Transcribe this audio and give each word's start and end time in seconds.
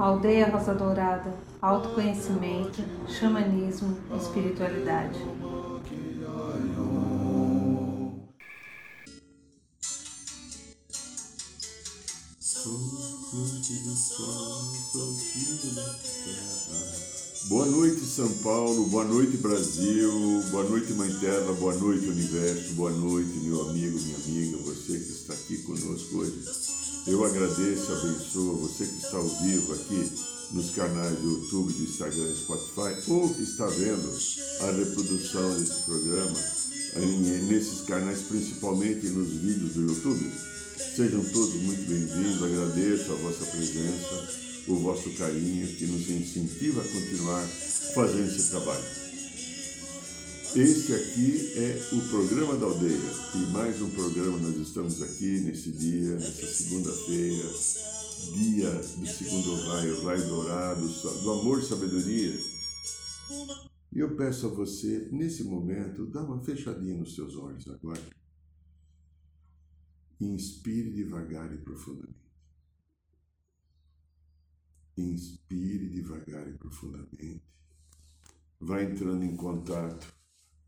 Aldeia 0.00 0.48
Rosa 0.48 0.72
Dourada, 0.72 1.34
autoconhecimento, 1.60 2.82
xamanismo, 3.06 3.98
espiritualidade. 4.18 5.18
Boa 17.46 17.66
noite, 17.66 18.00
São 18.00 18.32
Paulo. 18.38 18.86
Boa 18.86 19.04
noite, 19.04 19.36
Brasil. 19.36 20.42
Boa 20.50 20.64
noite, 20.64 20.94
Mãe 20.94 21.12
Terra. 21.20 21.52
Boa 21.52 21.74
noite, 21.74 22.06
Universo. 22.06 22.72
Boa 22.72 22.90
noite, 22.90 23.36
meu 23.40 23.68
amigo, 23.68 24.00
minha 24.00 24.16
amiga, 24.16 24.56
você 24.64 24.94
que 24.94 25.12
está 25.12 25.34
aqui 25.34 25.58
conosco 25.58 26.16
hoje. 26.16 26.79
Eu 27.10 27.24
agradeço, 27.24 27.92
abençoo 27.92 28.56
você 28.58 28.86
que 28.86 29.04
está 29.04 29.16
ao 29.16 29.26
vivo 29.26 29.72
aqui 29.74 30.12
nos 30.52 30.70
canais 30.70 31.18
do 31.18 31.30
YouTube, 31.30 31.72
do 31.72 31.82
Instagram 31.82 32.30
e 32.30 32.36
Spotify, 32.36 33.10
ou 33.10 33.34
que 33.34 33.42
está 33.42 33.66
vendo 33.66 34.16
a 34.60 34.70
reprodução 34.70 35.58
desse 35.58 35.82
programa 35.82 36.38
nesses 37.48 37.80
canais, 37.80 38.22
principalmente 38.22 39.08
nos 39.08 39.28
vídeos 39.28 39.72
do 39.72 39.88
YouTube. 39.88 40.32
Sejam 40.94 41.24
todos 41.24 41.54
muito 41.54 41.82
bem-vindos, 41.88 42.44
agradeço 42.44 43.12
a 43.12 43.16
vossa 43.16 43.44
presença 43.44 44.50
o 44.68 44.76
vosso 44.76 45.10
carinho 45.10 45.66
que 45.66 45.86
nos 45.86 46.08
incentiva 46.08 46.80
a 46.80 46.84
continuar 46.84 47.44
fazendo 47.92 48.28
esse 48.28 48.50
trabalho. 48.50 48.99
Este 50.56 50.92
aqui 50.92 51.58
é 51.58 51.94
o 51.94 52.08
programa 52.08 52.56
da 52.56 52.66
aldeia 52.66 52.98
e 53.36 53.52
mais 53.52 53.80
um 53.80 53.88
programa 53.90 54.36
nós 54.38 54.56
estamos 54.56 55.00
aqui 55.00 55.38
nesse 55.42 55.70
dia, 55.70 56.16
nessa 56.16 56.44
segunda-feira, 56.44 57.48
dia 58.34 58.72
do 58.72 59.06
segundo 59.06 59.54
raio, 59.68 60.04
raio 60.04 60.26
dourado, 60.26 60.88
do 61.22 61.30
amor 61.30 61.60
e 61.60 61.64
sabedoria. 61.64 62.34
E 63.92 64.00
eu 64.00 64.16
peço 64.16 64.48
a 64.48 64.50
você, 64.50 65.08
nesse 65.12 65.44
momento, 65.44 66.04
dá 66.06 66.20
uma 66.20 66.42
fechadinha 66.42 66.96
nos 66.96 67.14
seus 67.14 67.36
olhos 67.36 67.68
agora. 67.68 68.02
Inspire 70.20 70.90
devagar 70.90 71.54
e 71.54 71.58
profundamente. 71.58 72.18
Inspire 74.96 75.88
devagar 75.90 76.48
e 76.48 76.54
profundamente. 76.54 77.44
Vá 78.58 78.82
entrando 78.82 79.22
em 79.22 79.36
contato 79.36 80.19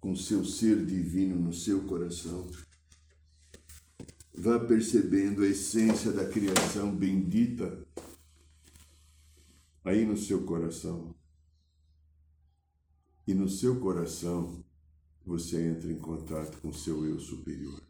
com 0.03 0.17
seu 0.17 0.45
ser 0.45 0.85
divino 0.85 1.37
no 1.37 1.53
seu 1.53 1.87
coração. 1.87 2.51
Vá 4.35 4.59
percebendo 4.59 5.43
a 5.43 5.47
essência 5.47 6.11
da 6.11 6.29
criação 6.29 6.95
bendita 6.95 7.87
aí 9.85 10.05
no 10.05 10.17
seu 10.17 10.45
coração. 10.45 11.15
E 13.27 13.33
no 13.33 13.49
seu 13.49 13.81
coração 13.81 14.65
você 15.25 15.69
entra 15.69 15.93
em 15.93 15.99
contato 15.99 16.61
com 16.61 16.73
seu 16.73 17.07
eu 17.07 17.21
superior, 17.21 17.81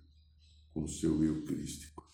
com 0.75 0.87
seu 0.87 1.25
eu 1.25 1.43
crístico 1.45 2.07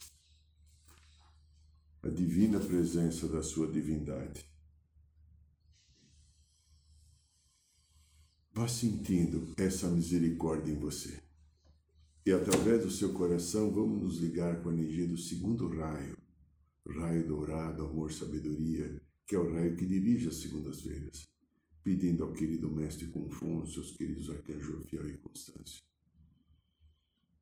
a 2.01 2.09
divina 2.09 2.61
presença 2.61 3.27
da 3.29 3.43
sua 3.43 3.67
divindade. 3.67 4.49
Vá 8.59 8.67
sentindo 8.67 9.55
essa 9.57 9.89
misericórdia 9.89 10.73
em 10.73 10.81
você. 10.81 11.23
E 12.27 12.33
através 12.33 12.83
do 12.83 12.91
seu 12.91 13.13
coração, 13.13 13.71
vamos 13.71 14.03
nos 14.03 14.19
ligar 14.19 14.61
com 14.61 14.71
a 14.71 14.73
energia 14.73 15.07
do 15.07 15.17
segundo 15.17 15.69
raio, 15.69 16.19
raio 16.85 17.25
dourado, 17.25 17.85
amor, 17.85 18.13
sabedoria, 18.13 19.01
que 19.25 19.37
é 19.37 19.39
o 19.39 19.49
raio 19.53 19.77
que 19.77 19.87
dirige 19.87 20.27
as 20.27 20.39
segundas-feiras, 20.39 21.29
pedindo 21.85 22.25
ao 22.25 22.33
querido 22.33 22.69
Mestre 22.69 23.07
Confúcio, 23.07 23.81
aos 23.81 23.93
queridos 23.93 24.29
arcanjos 24.29 24.87
Fiel 24.87 25.09
e 25.09 25.19
Constância, 25.19 25.81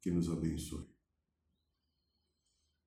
que 0.02 0.10
nos 0.10 0.28
abençoe. 0.28 0.84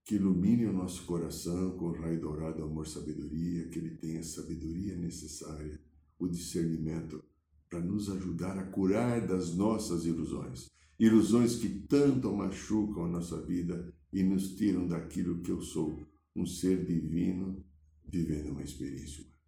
Que 0.05 0.17
ilumine 0.17 0.67
o 0.67 0.73
nosso 0.73 1.03
coração 1.07 1.75
com 1.79 1.85
o 1.85 1.99
raio 1.99 2.21
dourado 2.21 2.61
amor 2.61 2.87
sabedoria, 2.87 3.67
que 3.69 3.79
ele 3.79 3.97
tenha 3.97 4.19
a 4.19 4.23
sabedoria 4.23 4.95
necessária, 4.95 5.81
o 6.19 6.27
discernimento 6.27 7.23
para 7.69 7.79
nos 7.79 8.09
ajudar 8.09 8.57
a 8.57 8.63
curar 8.63 9.25
das 9.25 9.55
nossas 9.55 10.05
ilusões. 10.05 10.67
Ilusões 10.99 11.55
que 11.55 11.69
tanto 11.69 12.35
machucam 12.35 13.05
a 13.05 13.07
nossa 13.07 13.39
vida 13.45 13.93
e 14.11 14.23
nos 14.23 14.55
tiram 14.55 14.87
daquilo 14.87 15.41
que 15.41 15.51
eu 15.51 15.61
sou, 15.61 16.05
um 16.35 16.45
ser 16.45 16.85
divino 16.85 17.63
vivendo 18.05 18.49
uma 18.49 18.63
experiência 18.63 19.23
humana. 19.23 19.39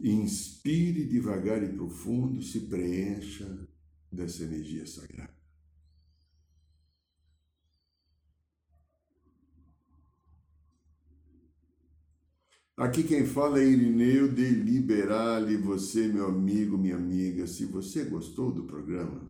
Inspire 0.00 1.04
devagar 1.06 1.62
e 1.62 1.72
profundo, 1.72 2.42
se 2.42 2.60
preencha 2.60 3.68
dessa 4.10 4.44
energia 4.44 4.86
sagrada. 4.86 5.37
Aqui 12.78 13.02
quem 13.02 13.26
fala 13.26 13.58
é 13.58 13.64
Irineu 13.64 14.28
de 14.28 14.50
Liberale, 14.50 15.56
você, 15.56 16.06
meu 16.06 16.28
amigo, 16.28 16.78
minha 16.78 16.94
amiga. 16.94 17.44
Se 17.44 17.64
você 17.64 18.04
gostou 18.04 18.52
do 18.52 18.62
programa, 18.62 19.28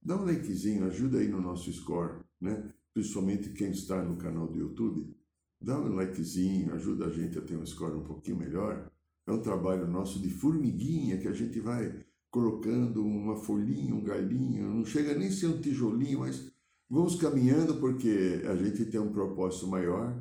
dá 0.00 0.16
um 0.16 0.24
likezinho, 0.24 0.86
ajuda 0.86 1.18
aí 1.18 1.28
no 1.28 1.38
nosso 1.38 1.70
score, 1.70 2.20
né? 2.40 2.72
Principalmente 2.94 3.50
quem 3.50 3.72
está 3.72 4.02
no 4.02 4.16
canal 4.16 4.46
do 4.46 4.58
YouTube. 4.58 5.14
Dá 5.60 5.78
um 5.78 5.96
likezinho, 5.96 6.72
ajuda 6.72 7.08
a 7.08 7.10
gente 7.10 7.38
a 7.38 7.42
ter 7.42 7.58
um 7.58 7.66
score 7.66 7.94
um 7.94 8.04
pouquinho 8.04 8.38
melhor. 8.38 8.90
É 9.26 9.32
um 9.32 9.42
trabalho 9.42 9.86
nosso 9.86 10.18
de 10.18 10.30
formiguinha 10.30 11.18
que 11.18 11.28
a 11.28 11.34
gente 11.34 11.60
vai 11.60 12.06
colocando 12.30 13.04
uma 13.04 13.36
folhinha, 13.36 13.94
um 13.94 14.02
galinho, 14.02 14.76
não 14.76 14.84
chega 14.86 15.14
nem 15.14 15.28
a 15.28 15.30
ser 15.30 15.48
um 15.48 15.60
tijolinho, 15.60 16.20
mas 16.20 16.50
vamos 16.88 17.16
caminhando 17.16 17.74
porque 17.74 18.40
a 18.48 18.56
gente 18.56 18.86
tem 18.86 18.98
um 18.98 19.12
propósito 19.12 19.66
maior 19.66 20.16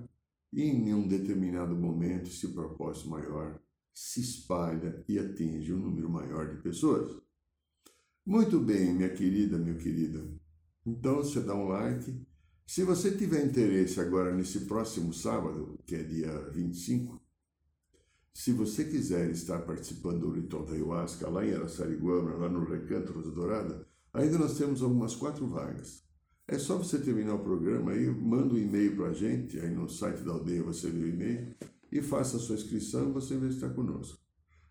e 0.51 0.63
em 0.63 0.93
um 0.93 1.07
determinado 1.07 1.75
momento 1.75 2.29
esse 2.29 2.49
propósito 2.49 3.09
maior 3.09 3.59
se 3.93 4.21
espalha 4.21 5.03
e 5.07 5.17
atinge 5.17 5.73
um 5.73 5.79
número 5.79 6.09
maior 6.09 6.53
de 6.53 6.61
pessoas. 6.61 7.15
Muito 8.25 8.59
bem, 8.59 8.93
minha 8.93 9.09
querida, 9.09 9.57
meu 9.57 9.77
querido. 9.77 10.39
Então 10.85 11.17
você 11.17 11.41
dá 11.41 11.55
um 11.55 11.67
like. 11.67 12.25
Se 12.67 12.83
você 12.83 13.15
tiver 13.15 13.45
interesse 13.45 13.99
agora 13.99 14.35
nesse 14.35 14.61
próximo 14.61 15.13
sábado, 15.13 15.79
que 15.85 15.95
é 15.95 16.03
dia 16.03 16.49
25, 16.49 17.21
se 18.33 18.51
você 18.51 18.83
quiser 18.83 19.29
estar 19.31 19.59
participando 19.59 20.19
do 20.19 20.31
ritual 20.31 20.65
da 20.65 20.73
ayahuasca 20.73 21.29
lá 21.29 21.45
em 21.45 21.53
Araçariguama, 21.53 22.35
lá 22.35 22.49
no 22.49 22.65
Recanto 22.65 23.13
Rosa 23.13 23.31
Dourada, 23.31 23.87
ainda 24.11 24.37
nós 24.37 24.57
temos 24.57 24.81
algumas 24.81 25.15
quatro 25.15 25.47
vagas. 25.47 26.04
É 26.47 26.59
só 26.59 26.77
você 26.77 26.99
terminar 26.99 27.35
o 27.35 27.43
programa 27.43 27.91
aí, 27.91 28.07
manda 28.07 28.53
um 28.53 28.57
e-mail 28.57 28.95
para 28.95 29.07
a 29.07 29.13
gente, 29.13 29.59
aí 29.59 29.73
no 29.73 29.89
site 29.89 30.21
da 30.23 30.31
aldeia 30.31 30.61
você 30.61 30.89
vê 30.89 31.05
o 31.05 31.09
e-mail, 31.09 31.55
e 31.91 32.01
faça 32.01 32.37
a 32.37 32.39
sua 32.39 32.55
inscrição 32.55 33.09
e 33.09 33.13
você 33.13 33.35
vai 33.35 33.49
estar 33.49 33.69
conosco. 33.69 34.19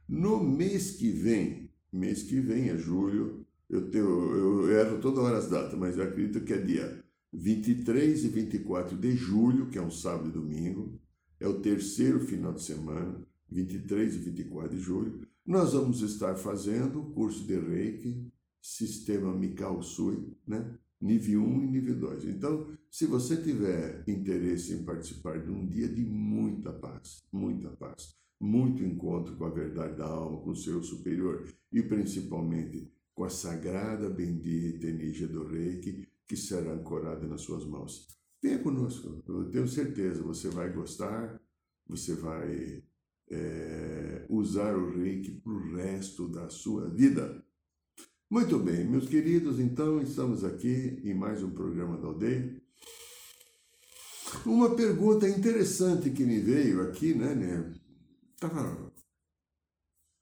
No 0.09 0.43
mês 0.43 0.93
que 0.93 1.11
vem, 1.11 1.71
mês 1.93 2.23
que 2.23 2.39
vem 2.39 2.69
é 2.69 2.77
julho, 2.77 3.45
eu, 3.69 3.91
tenho, 3.91 4.05
eu 4.05 4.71
erro 4.71 5.01
toda 5.01 5.21
hora 5.21 5.39
as 5.39 5.49
datas, 5.49 5.79
mas 5.79 5.97
eu 5.97 6.05
acredito 6.05 6.45
que 6.45 6.53
é 6.53 6.59
dia 6.59 7.05
23 7.33 8.25
e 8.25 8.29
24 8.29 8.97
de 8.97 9.17
julho, 9.17 9.69
que 9.69 9.79
é 9.79 9.83
um 9.83 9.91
sábado 9.91 10.29
e 10.29 10.33
domingo, 10.33 11.01
é 11.41 11.49
o 11.49 11.61
terceiro 11.61 12.21
final 12.21 12.53
de 12.53 12.63
semana, 12.63 13.21
23 13.51 14.15
e 14.15 14.19
24 14.19 14.77
de 14.77 14.81
julho, 14.81 15.21
nós 15.45 15.73
vamos 15.73 16.01
estar 16.03 16.37
fazendo 16.37 17.01
o 17.01 17.11
curso 17.11 17.45
de 17.45 17.59
Reiki, 17.59 18.33
Sistema 18.63 19.35
Mikao 19.35 19.83
Sui, 19.83 20.33
né? 20.47 20.79
Nível 21.01 21.43
1 21.43 21.63
e 21.65 21.67
nível 21.67 21.99
2. 21.99 22.25
Então, 22.25 22.67
se 22.91 23.07
você 23.07 23.37
tiver 23.37 24.05
interesse 24.09 24.73
em 24.73 24.85
participar 24.85 25.43
de 25.43 25.51
um 25.51 25.67
dia 25.67 25.89
de 25.89 26.05
muita 26.05 26.73
paz, 26.73 27.25
muita 27.33 27.71
paz, 27.71 28.17
muito 28.41 28.83
encontro 28.85 29.37
com 29.37 29.45
a 29.45 29.51
verdade 29.51 29.97
da 29.97 30.07
alma, 30.07 30.41
com 30.41 30.51
o 30.51 30.57
seu 30.57 30.83
superior 30.83 31.47
e 31.73 31.83
principalmente 31.83 32.91
com 33.15 33.25
a 33.25 33.31
sagrada, 33.31 34.11
bendita 34.11 34.87
energia 34.87 35.29
do 35.29 35.47
reiki 35.47 36.09
que 36.27 36.37
será 36.37 36.73
ancorada 36.73 37.27
nas 37.27 37.43
suas 37.43 37.65
mãos. 37.65 38.09
Venha 38.43 38.59
conosco, 38.59 39.23
eu 39.27 39.51
tenho 39.51 39.69
certeza, 39.69 40.23
você 40.23 40.49
vai 40.49 40.73
gostar, 40.73 41.41
você 41.87 42.15
vai 42.15 42.83
é, 43.31 44.27
usar 44.29 44.77
o 44.77 44.91
reiki 44.91 45.33
para 45.33 45.53
o 45.53 45.75
resto 45.77 46.29
da 46.29 46.49
sua 46.49 46.89
vida. 46.91 47.44
Muito 48.31 48.59
bem, 48.59 48.87
meus 48.87 49.07
queridos, 49.07 49.61
então 49.61 50.01
estamos 50.01 50.45
aqui 50.45 50.99
em 51.05 51.15
mais 51.15 51.43
um 51.43 51.51
programa 51.51 51.99
da 51.99 52.09
aldeia. 52.09 52.59
Uma 54.47 54.75
pergunta 54.75 55.29
interessante 55.29 56.11
que 56.11 56.25
me 56.25 56.41
veio 56.41 56.89
aqui, 56.89 57.15
né? 57.15 57.71
Estava 58.35 58.93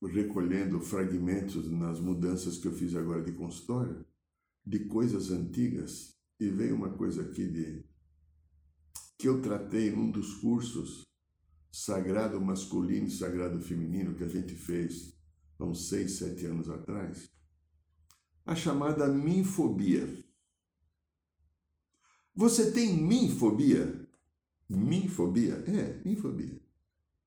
né, 0.03 0.13
recolhendo 0.13 0.81
fragmentos 0.81 1.71
nas 1.71 2.01
mudanças 2.01 2.59
que 2.59 2.67
eu 2.67 2.73
fiz 2.73 2.95
agora 2.97 3.23
de 3.23 3.33
consultório, 3.33 4.05
de 4.67 4.81
coisas 4.87 5.31
antigas, 5.31 6.13
e 6.41 6.49
veio 6.49 6.75
uma 6.75 6.91
coisa 6.91 7.23
aqui 7.23 7.47
de 7.47 7.85
que 9.17 9.29
eu 9.29 9.41
tratei 9.41 9.93
num 9.93 10.11
dos 10.11 10.35
cursos 10.35 11.07
sagrado 11.71 12.41
masculino 12.41 13.07
e 13.07 13.11
sagrado 13.11 13.61
feminino 13.61 14.15
que 14.17 14.25
a 14.25 14.29
gente 14.29 14.55
fez 14.57 15.17
há 15.59 15.65
uns 15.65 15.89
seis, 15.89 16.19
sete 16.19 16.45
anos 16.45 16.69
atrás, 16.69 17.32
a 18.45 18.55
chamada 18.55 19.09
minfobia. 19.09 20.09
Você 22.35 22.73
tem 22.73 22.97
minfobia? 22.97 24.09
Minfobia? 24.69 25.55
É, 25.67 26.01
minfobia. 26.05 26.61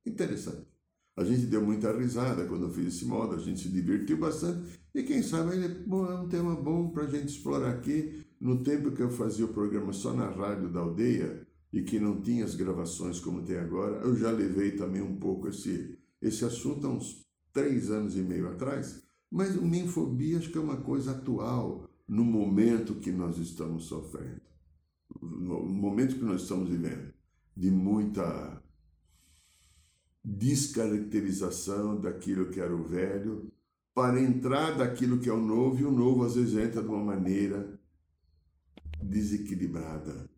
Interessante. 0.05 0.67
A 1.15 1.23
gente 1.23 1.45
deu 1.45 1.61
muita 1.61 1.97
risada 1.97 2.45
quando 2.45 2.63
eu 2.63 2.69
fiz 2.69 2.87
esse 2.87 3.05
modo, 3.05 3.35
a 3.35 3.39
gente 3.39 3.61
se 3.61 3.69
divertiu 3.69 4.17
bastante 4.17 4.77
e 4.93 5.03
quem 5.03 5.21
sabe 5.23 5.55
ele 5.55 5.67
bom, 5.85 6.05
é 6.05 6.15
um 6.15 6.27
tema 6.27 6.55
bom 6.55 6.89
para 6.89 7.03
a 7.03 7.07
gente 7.07 7.29
explorar 7.29 7.71
aqui. 7.71 8.25
No 8.39 8.63
tempo 8.63 8.91
que 8.91 9.01
eu 9.01 9.09
fazia 9.09 9.45
o 9.45 9.53
programa 9.53 9.93
só 9.93 10.13
na 10.13 10.29
rádio 10.29 10.69
da 10.69 10.81
aldeia 10.81 11.47
e 11.71 11.83
que 11.83 11.99
não 11.99 12.21
tinha 12.21 12.43
as 12.43 12.55
gravações 12.55 13.19
como 13.19 13.43
tem 13.43 13.57
agora, 13.57 14.01
eu 14.03 14.15
já 14.15 14.29
levei 14.29 14.71
também 14.71 15.01
um 15.01 15.15
pouco 15.15 15.47
esse, 15.47 15.97
esse 16.21 16.43
assunto 16.43 16.85
há 16.85 16.89
uns 16.89 17.25
três 17.53 17.89
anos 17.89 18.17
e 18.17 18.21
meio 18.21 18.49
atrás. 18.49 19.04
Mas 19.31 19.55
o 19.55 19.65
minfobia 19.65 20.37
acho 20.37 20.51
que 20.51 20.57
é 20.57 20.61
uma 20.61 20.77
coisa 20.77 21.11
atual 21.11 21.89
no 22.07 22.23
momento 22.23 22.95
que 22.95 23.11
nós 23.11 23.37
estamos 23.37 23.85
sofrendo, 23.85 24.41
no 25.21 25.65
momento 25.65 26.15
que 26.15 26.23
nós 26.23 26.43
estamos 26.43 26.69
vivendo, 26.69 27.13
de 27.55 27.71
muita 27.71 28.61
descaracterização 30.23 31.99
daquilo 31.99 32.49
que 32.49 32.59
era 32.59 32.75
o 32.75 32.83
velho, 32.83 33.51
para 33.93 34.19
entrar 34.19 34.77
daquilo 34.77 35.19
que 35.19 35.29
é 35.29 35.33
o 35.33 35.39
novo, 35.39 35.79
e 35.79 35.85
o 35.85 35.91
novo 35.91 36.23
às 36.23 36.35
vezes 36.35 36.57
entra 36.57 36.81
de 36.81 36.87
uma 36.87 37.03
maneira 37.03 37.79
desequilibrada, 39.01 40.29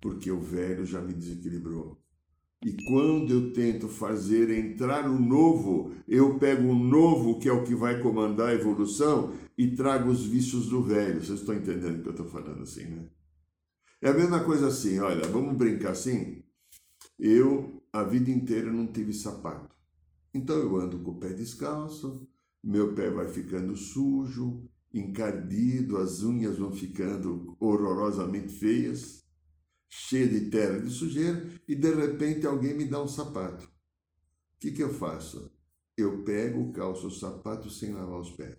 porque 0.00 0.30
o 0.30 0.40
velho 0.40 0.84
já 0.84 1.00
me 1.00 1.14
desequilibrou. 1.14 1.99
E 2.62 2.72
quando 2.84 3.32
eu 3.32 3.52
tento 3.52 3.88
fazer 3.88 4.50
entrar 4.50 5.08
o 5.08 5.18
novo, 5.18 5.94
eu 6.06 6.38
pego 6.38 6.68
o 6.68 6.74
novo, 6.74 7.38
que 7.38 7.48
é 7.48 7.52
o 7.52 7.64
que 7.64 7.74
vai 7.74 8.00
comandar 8.02 8.48
a 8.48 8.54
evolução, 8.54 9.32
e 9.56 9.74
trago 9.74 10.10
os 10.10 10.24
vícios 10.24 10.68
do 10.68 10.82
velho. 10.82 11.24
Vocês 11.24 11.40
estão 11.40 11.54
entendendo 11.54 12.00
o 12.00 12.02
que 12.02 12.08
eu 12.08 12.12
estou 12.12 12.26
falando 12.26 12.62
assim, 12.62 12.84
né? 12.84 13.04
É 14.02 14.10
a 14.10 14.14
mesma 14.14 14.44
coisa 14.44 14.68
assim, 14.68 14.98
olha, 14.98 15.26
vamos 15.28 15.56
brincar 15.56 15.92
assim? 15.92 16.42
Eu 17.18 17.82
a 17.92 18.02
vida 18.02 18.30
inteira 18.30 18.70
não 18.70 18.86
tive 18.86 19.12
sapato. 19.12 19.74
Então 20.32 20.56
eu 20.56 20.76
ando 20.76 20.98
com 21.00 21.12
o 21.12 21.18
pé 21.18 21.30
descalço, 21.30 22.26
meu 22.62 22.94
pé 22.94 23.10
vai 23.10 23.28
ficando 23.28 23.76
sujo, 23.76 24.62
encardido, 24.92 25.96
as 25.96 26.22
unhas 26.22 26.58
vão 26.58 26.72
ficando 26.72 27.56
horrorosamente 27.58 28.52
feias, 28.52 29.19
cheia 29.90 30.28
de 30.28 30.48
terra 30.48 30.78
de 30.78 30.88
sujeira, 30.88 31.44
e 31.66 31.74
de 31.74 31.92
repente 31.92 32.46
alguém 32.46 32.74
me 32.74 32.84
dá 32.84 33.02
um 33.02 33.08
sapato. 33.08 33.64
O 33.64 34.60
que, 34.60 34.70
que 34.70 34.82
eu 34.82 34.94
faço? 34.94 35.50
Eu 35.96 36.22
pego, 36.22 36.72
calço 36.72 37.08
o 37.08 37.10
sapato 37.10 37.68
sem 37.68 37.92
lavar 37.92 38.20
os 38.20 38.30
pés. 38.30 38.56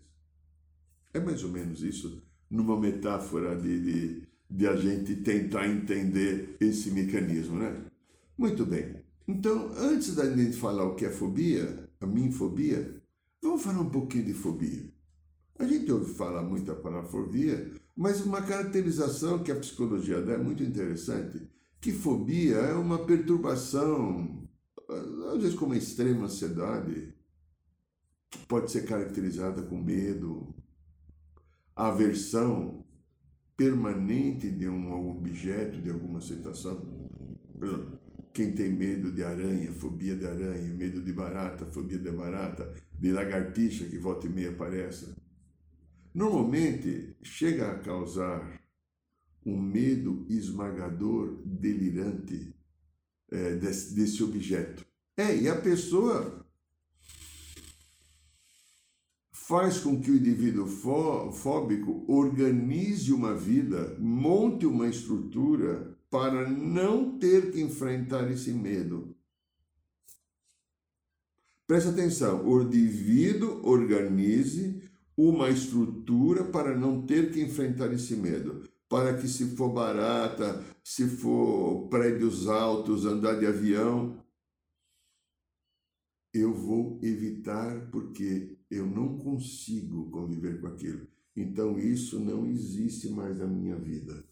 É 1.13 1.19
mais 1.19 1.43
ou 1.43 1.49
menos 1.49 1.81
isso, 1.81 2.21
numa 2.49 2.77
metáfora 2.79 3.55
de, 3.55 3.79
de, 3.79 4.27
de 4.49 4.67
a 4.67 4.75
gente 4.75 5.15
tentar 5.17 5.67
entender 5.67 6.57
esse 6.59 6.91
mecanismo, 6.91 7.57
né? 7.57 7.85
Muito 8.37 8.65
bem. 8.65 9.01
Então, 9.27 9.71
antes 9.77 10.15
da 10.15 10.29
gente 10.29 10.57
falar 10.57 10.83
o 10.83 10.95
que 10.95 11.05
é 11.05 11.09
fobia, 11.09 11.89
a 12.01 12.05
minha 12.05 12.31
fobia, 12.31 13.01
vamos 13.41 13.63
falar 13.63 13.79
um 13.79 13.89
pouquinho 13.89 14.25
de 14.25 14.33
fobia. 14.33 14.91
A 15.57 15.65
gente 15.65 15.91
ouve 15.91 16.13
falar 16.13 16.43
muito 16.43 16.71
a 16.71 16.75
palavra 16.75 17.09
fobia, 17.09 17.71
mas 17.95 18.21
uma 18.21 18.41
caracterização 18.41 19.43
que 19.43 19.51
a 19.51 19.55
psicologia 19.55 20.21
dá 20.21 20.33
é 20.33 20.37
muito 20.37 20.63
interessante, 20.63 21.47
que 21.79 21.91
fobia 21.91 22.55
é 22.55 22.73
uma 22.73 23.05
perturbação, 23.05 24.47
às 25.33 25.41
vezes 25.41 25.57
com 25.57 25.65
uma 25.65 25.77
extrema 25.77 26.25
ansiedade, 26.25 27.13
que 28.29 28.45
pode 28.45 28.71
ser 28.71 28.85
caracterizada 28.85 29.61
com 29.63 29.77
medo, 29.77 30.55
aversão 31.75 32.85
permanente 33.57 34.49
de 34.49 34.67
um 34.67 35.09
objeto, 35.09 35.81
de 35.81 35.89
alguma 35.89 36.21
situação. 36.21 36.79
Por 37.57 37.67
exemplo, 37.67 37.99
quem 38.33 38.53
tem 38.53 38.71
medo 38.71 39.11
de 39.11 39.23
aranha, 39.23 39.71
fobia 39.73 40.15
de 40.15 40.25
aranha, 40.25 40.73
medo 40.73 41.01
de 41.01 41.11
barata, 41.11 41.65
fobia 41.65 41.97
de 41.97 42.09
barata, 42.11 42.73
de 42.97 43.11
lagartixa 43.11 43.85
que 43.85 43.97
volta 43.97 44.27
e 44.27 44.29
meia 44.29 44.51
aparece, 44.51 45.13
normalmente 46.13 47.15
chega 47.21 47.71
a 47.71 47.79
causar 47.79 48.61
um 49.45 49.59
medo 49.59 50.25
esmagador, 50.29 51.41
delirante 51.45 52.53
é, 53.31 53.55
desse, 53.55 53.93
desse 53.93 54.23
objeto. 54.23 54.85
É, 55.17 55.35
e 55.35 55.49
a 55.49 55.59
pessoa 55.59 56.45
faz 59.31 59.79
com 59.79 59.99
que 59.99 60.11
o 60.11 60.15
indivíduo 60.15 60.65
fóbico 60.65 62.05
organize 62.07 63.11
uma 63.11 63.35
vida, 63.35 63.97
monte 63.99 64.65
uma 64.65 64.87
estrutura 64.87 65.97
para 66.09 66.49
não 66.49 67.17
ter 67.17 67.51
que 67.51 67.61
enfrentar 67.61 68.31
esse 68.31 68.51
medo. 68.51 69.15
Preste 71.67 71.89
atenção, 71.89 72.45
o 72.47 72.61
indivíduo 72.61 73.65
organize 73.65 74.81
uma 75.29 75.49
estrutura 75.49 76.43
para 76.43 76.75
não 76.75 77.05
ter 77.05 77.31
que 77.31 77.41
enfrentar 77.41 77.93
esse 77.93 78.15
medo. 78.15 78.67
Para 78.89 79.17
que 79.17 79.27
se 79.27 79.55
for 79.55 79.69
barata, 79.69 80.63
se 80.83 81.07
for 81.07 81.87
prédios 81.89 82.47
altos, 82.47 83.05
andar 83.05 83.39
de 83.39 83.45
avião, 83.45 84.21
eu 86.33 86.53
vou 86.53 86.99
evitar 87.03 87.89
porque 87.91 88.57
eu 88.69 88.85
não 88.85 89.17
consigo 89.17 90.09
conviver 90.09 90.59
com 90.59 90.67
aquilo. 90.67 91.07
Então 91.35 91.77
isso 91.77 92.19
não 92.19 92.45
existe 92.45 93.09
mais 93.09 93.37
na 93.37 93.45
minha 93.45 93.77
vida. 93.77 94.25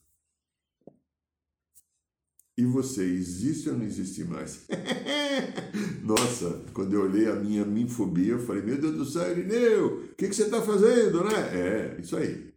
E 2.59 2.65
você, 2.65 3.06
existe 3.06 3.69
ou 3.69 3.77
não 3.77 3.85
existe 3.85 4.25
mais? 4.25 4.67
Nossa, 6.03 6.61
quando 6.73 6.91
eu 6.91 7.03
olhei 7.03 7.25
a 7.25 7.35
minha 7.35 7.63
minfobia, 7.63 8.33
eu 8.33 8.45
falei, 8.45 8.61
meu 8.61 8.77
Deus 8.77 8.97
do 8.97 9.06
céu, 9.06 9.31
Irineu, 9.31 10.03
o 10.03 10.15
que, 10.15 10.27
que 10.27 10.35
você 10.35 10.44
está 10.44 10.61
fazendo, 10.61 11.23
né? 11.23 11.35
É, 11.53 12.01
isso 12.01 12.17
aí. 12.17 12.53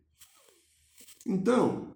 Então, 1.24 1.94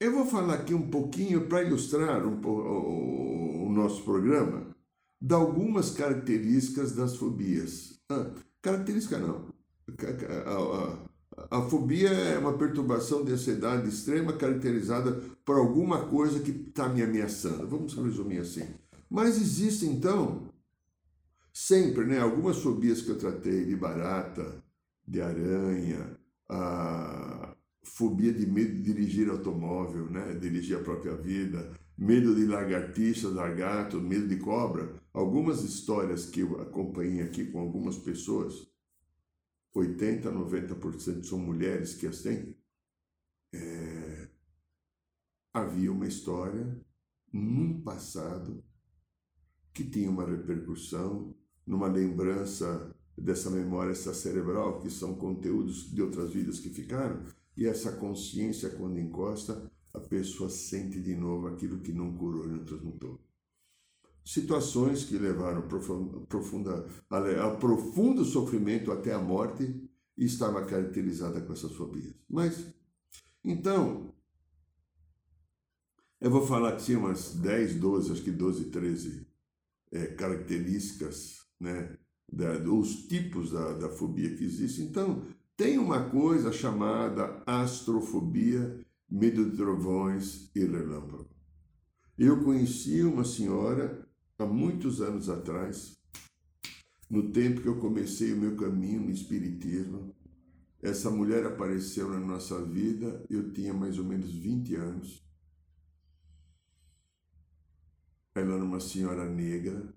eu 0.00 0.14
vou 0.14 0.24
falar 0.24 0.54
aqui 0.54 0.72
um 0.72 0.88
pouquinho 0.88 1.46
para 1.46 1.62
ilustrar 1.62 2.26
um, 2.26 2.40
o, 2.40 3.66
o, 3.66 3.70
nosso 3.70 4.02
programa 4.02 4.74
de 5.20 5.34
algumas 5.34 5.90
características 5.90 6.92
das 6.92 7.16
fobias. 7.16 8.00
Ah, 8.08 8.30
característica 8.62 9.18
não. 9.18 9.52
A 11.50 11.62
fobia 11.62 12.10
é 12.10 12.38
uma 12.38 12.56
perturbação 12.56 13.24
de 13.24 13.32
ansiedade 13.32 13.88
extrema 13.88 14.32
caracterizada 14.34 15.12
por 15.44 15.56
alguma 15.56 16.06
coisa 16.06 16.40
que 16.40 16.50
está 16.50 16.88
me 16.88 17.02
ameaçando. 17.02 17.66
Vamos 17.66 17.94
resumir 17.94 18.38
assim. 18.38 18.66
Mas 19.08 19.40
existe 19.40 19.86
então, 19.86 20.48
sempre, 21.52 22.04
né, 22.04 22.18
algumas 22.18 22.58
fobias 22.58 23.02
que 23.02 23.10
eu 23.10 23.18
tratei 23.18 23.64
de 23.64 23.76
barata, 23.76 24.62
de 25.06 25.20
aranha, 25.20 26.16
a 26.48 27.54
fobia 27.82 28.32
de 28.32 28.46
medo 28.46 28.74
de 28.74 28.82
dirigir 28.82 29.28
automóvel, 29.28 30.08
né, 30.10 30.34
dirigir 30.40 30.76
a 30.76 30.82
própria 30.82 31.14
vida, 31.14 31.72
medo 31.96 32.34
de 32.34 32.46
lagartixa, 32.46 33.28
lagarto, 33.28 34.00
medo 34.00 34.26
de 34.26 34.36
cobra. 34.36 34.94
Algumas 35.12 35.62
histórias 35.62 36.26
que 36.26 36.40
eu 36.40 36.60
acompanhei 36.60 37.22
aqui 37.22 37.44
com 37.46 37.60
algumas 37.60 37.96
pessoas 37.96 38.71
80% 39.74 40.26
a 40.26 40.32
90% 40.32 41.24
são 41.24 41.38
mulheres 41.38 41.94
que 41.94 42.06
as 42.06 42.22
têm, 42.22 42.56
é, 43.54 44.28
havia 45.52 45.90
uma 45.90 46.06
história 46.06 46.80
num 47.32 47.80
passado 47.82 48.62
que 49.72 49.84
tinha 49.84 50.10
uma 50.10 50.26
repercussão, 50.26 51.34
numa 51.66 51.86
lembrança 51.86 52.94
dessa 53.16 53.50
memória 53.50 53.94
cerebral, 53.94 54.80
que 54.80 54.90
são 54.90 55.14
conteúdos 55.14 55.90
de 55.90 56.02
outras 56.02 56.32
vidas 56.32 56.58
que 56.58 56.68
ficaram, 56.68 57.24
e 57.56 57.66
essa 57.66 57.92
consciência, 57.92 58.70
quando 58.70 58.98
encosta, 58.98 59.70
a 59.92 60.00
pessoa 60.00 60.48
sente 60.50 61.00
de 61.00 61.14
novo 61.14 61.46
aquilo 61.46 61.80
que 61.80 61.92
não 61.92 62.16
curou 62.16 62.46
e 62.46 62.50
não 62.50 62.64
transmutou 62.64 63.20
situações 64.24 65.04
que 65.04 65.18
levaram 65.18 65.62
profunda, 66.28 66.86
a, 67.10 67.50
profundo 67.56 68.24
sofrimento 68.24 68.92
até 68.92 69.12
a 69.12 69.18
morte 69.18 69.88
e 70.16 70.24
estava 70.24 70.64
caracterizada 70.64 71.40
com 71.40 71.52
essas 71.52 71.72
fobias. 71.72 72.14
Mas, 72.28 72.66
então, 73.44 74.14
eu 76.20 76.30
vou 76.30 76.46
falar 76.46 76.70
aqui 76.70 76.94
umas 76.94 77.34
10, 77.34 77.76
12, 77.76 78.12
acho 78.12 78.22
que 78.22 78.30
12, 78.30 78.66
13 78.66 79.26
é, 79.90 80.06
características, 80.06 81.40
né, 81.58 81.98
da, 82.32 82.52
os 82.72 83.06
tipos 83.06 83.50
da, 83.50 83.74
da 83.74 83.88
fobia 83.88 84.34
que 84.36 84.44
existe. 84.44 84.82
Então, 84.82 85.26
tem 85.56 85.78
uma 85.78 86.08
coisa 86.08 86.52
chamada 86.52 87.42
astrofobia, 87.46 88.80
medo 89.10 89.50
de 89.50 89.56
trovões 89.56 90.50
e 90.54 90.60
relâmpago. 90.60 91.28
Eu 92.16 92.42
conheci 92.42 93.02
uma 93.02 93.24
senhora 93.24 94.01
há 94.42 94.46
muitos 94.46 95.00
anos 95.00 95.28
atrás, 95.28 95.98
no 97.08 97.30
tempo 97.30 97.60
que 97.60 97.68
eu 97.68 97.78
comecei 97.78 98.32
o 98.32 98.36
meu 98.36 98.56
caminho 98.56 99.02
no 99.02 99.10
Espiritismo, 99.10 100.14
essa 100.80 101.10
mulher 101.10 101.46
apareceu 101.46 102.08
na 102.08 102.18
nossa 102.18 102.64
vida, 102.64 103.24
eu 103.30 103.52
tinha 103.52 103.72
mais 103.72 103.98
ou 103.98 104.04
menos 104.04 104.32
20 104.34 104.74
anos. 104.74 105.24
Ela 108.34 108.54
era 108.54 108.64
uma 108.64 108.80
senhora 108.80 109.28
negra, 109.28 109.94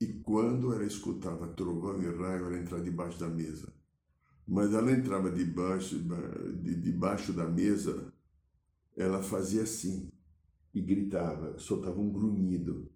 e 0.00 0.06
quando 0.06 0.72
ela 0.72 0.84
escutava 0.84 1.48
trovão 1.48 2.00
e 2.02 2.06
raio, 2.06 2.46
ela 2.46 2.58
entrava 2.58 2.82
debaixo 2.82 3.20
da 3.20 3.28
mesa. 3.28 3.70
Mas 4.48 4.72
ela 4.72 4.90
entrava 4.90 5.30
debaixo, 5.30 5.98
de, 6.62 6.74
debaixo 6.76 7.32
da 7.34 7.46
mesa, 7.46 8.10
ela 8.96 9.22
fazia 9.22 9.64
assim 9.64 10.10
e 10.72 10.80
gritava, 10.80 11.58
soltava 11.58 12.00
um 12.00 12.10
grunhido. 12.10 12.90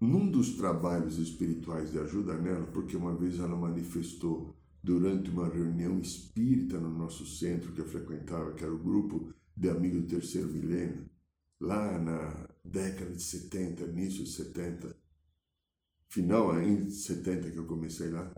Num 0.00 0.30
dos 0.30 0.56
trabalhos 0.56 1.18
espirituais 1.18 1.92
de 1.92 1.98
ajuda 1.98 2.36
nela, 2.38 2.66
porque 2.68 2.96
uma 2.96 3.14
vez 3.14 3.38
ela 3.38 3.54
manifestou 3.54 4.56
durante 4.82 5.30
uma 5.30 5.46
reunião 5.46 6.00
espírita 6.00 6.80
no 6.80 6.90
nosso 6.90 7.26
centro 7.26 7.72
que 7.72 7.80
eu 7.80 7.86
frequentava, 7.86 8.54
que 8.54 8.64
era 8.64 8.72
o 8.72 8.78
grupo 8.78 9.32
de 9.54 9.68
amigos 9.68 10.02
do 10.02 10.08
terceiro 10.08 10.48
milênio, 10.48 11.08
lá 11.60 11.98
na 11.98 12.48
década 12.64 13.14
de 13.14 13.22
70, 13.22 13.84
início 13.84 14.24
de 14.24 14.30
70, 14.30 14.96
final 16.08 16.50
ainda 16.50 16.86
de 16.86 16.94
70 16.94 17.50
que 17.50 17.58
eu 17.58 17.66
comecei 17.66 18.08
lá, 18.08 18.34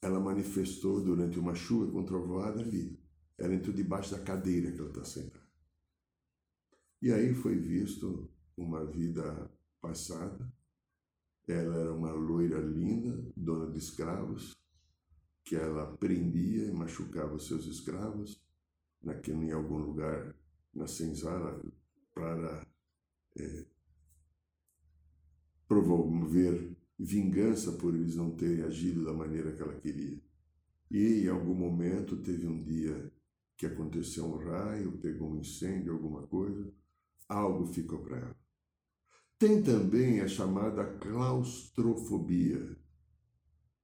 ela 0.00 0.20
manifestou 0.20 1.02
durante 1.02 1.38
uma 1.38 1.54
chuva 1.54 1.90
com 1.90 2.04
trovoada 2.04 2.60
ali. 2.60 2.98
Ela 3.36 3.54
entrou 3.54 3.74
debaixo 3.74 4.12
da 4.12 4.20
cadeira 4.20 4.70
que 4.70 4.78
ela 4.78 4.88
está 4.88 5.04
sentada. 5.04 5.39
E 7.02 7.10
aí 7.10 7.34
foi 7.34 7.56
visto 7.56 8.30
uma 8.56 8.84
vida 8.84 9.50
passada. 9.80 10.52
Ela 11.48 11.76
era 11.76 11.94
uma 11.94 12.12
loira 12.12 12.60
linda, 12.60 13.24
dona 13.34 13.70
de 13.70 13.78
escravos, 13.78 14.56
que 15.42 15.56
ela 15.56 15.96
prendia 15.96 16.66
e 16.66 16.72
machucava 16.72 17.38
seus 17.38 17.66
escravos, 17.66 18.40
naquele, 19.02 19.46
em 19.46 19.52
algum 19.52 19.78
lugar 19.78 20.36
na 20.74 20.86
senzala, 20.86 21.60
para 22.14 22.66
é, 23.36 23.66
promover 25.66 26.76
vingança 26.98 27.72
por 27.72 27.94
eles 27.94 28.14
não 28.14 28.36
terem 28.36 28.62
agido 28.62 29.04
da 29.04 29.12
maneira 29.14 29.52
que 29.52 29.62
ela 29.62 29.80
queria. 29.80 30.20
E 30.90 31.24
em 31.24 31.28
algum 31.28 31.54
momento 31.54 32.16
teve 32.18 32.46
um 32.46 32.62
dia 32.62 33.10
que 33.56 33.64
aconteceu 33.64 34.26
um 34.26 34.36
raio, 34.36 34.98
pegou 34.98 35.30
um 35.30 35.38
incêndio, 35.38 35.92
alguma 35.92 36.26
coisa, 36.26 36.70
algo 37.30 37.64
ficou 37.66 38.00
para 38.00 38.18
ela. 38.18 38.36
Tem 39.38 39.62
também 39.62 40.20
a 40.20 40.28
chamada 40.28 40.84
claustrofobia, 40.98 42.76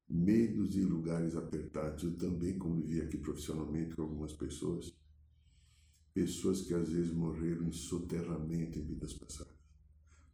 medos 0.08 0.70
de 0.70 0.82
lugares 0.82 1.34
apertados. 1.34 2.04
Eu 2.04 2.16
também 2.18 2.58
convivi 2.58 3.00
aqui 3.00 3.16
profissionalmente 3.16 3.94
com 3.94 4.02
algumas 4.02 4.32
pessoas, 4.32 4.94
pessoas 6.12 6.60
que 6.60 6.74
às 6.74 6.88
vezes 6.90 7.12
morreram 7.12 7.66
em 7.66 7.72
soterramento 7.72 8.78
em 8.78 8.84
vidas 8.84 9.14
passadas. 9.14 9.54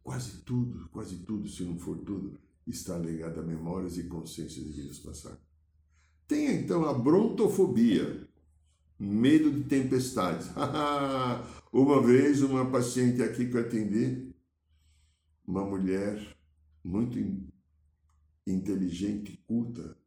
Quase 0.01 0.41
tudo, 0.41 0.89
quase 0.89 1.19
tudo, 1.19 1.47
se 1.47 1.63
não 1.63 1.79
for 1.79 1.97
tudo, 1.99 2.37
está 2.67 2.97
ligado 2.97 3.39
a 3.39 3.43
memórias 3.43 3.97
e 3.97 4.03
consciências 4.03 4.65
de 4.65 4.81
vidas 4.81 4.99
passadas. 4.99 5.39
Tem 6.27 6.61
então 6.61 6.83
a 6.83 6.93
brontofobia, 6.93 8.27
medo 9.03 9.51
de 9.51 9.63
tempestades. 9.65 10.49
uma 11.71 12.01
vez, 12.01 12.41
uma 12.41 12.69
paciente 12.69 13.21
aqui 13.21 13.49
que 13.49 13.57
eu 13.57 13.61
atendi, 13.61 14.33
uma 15.45 15.65
mulher 15.65 16.37
muito 16.83 17.17
inteligente, 18.47 19.37
culta, 19.47 19.97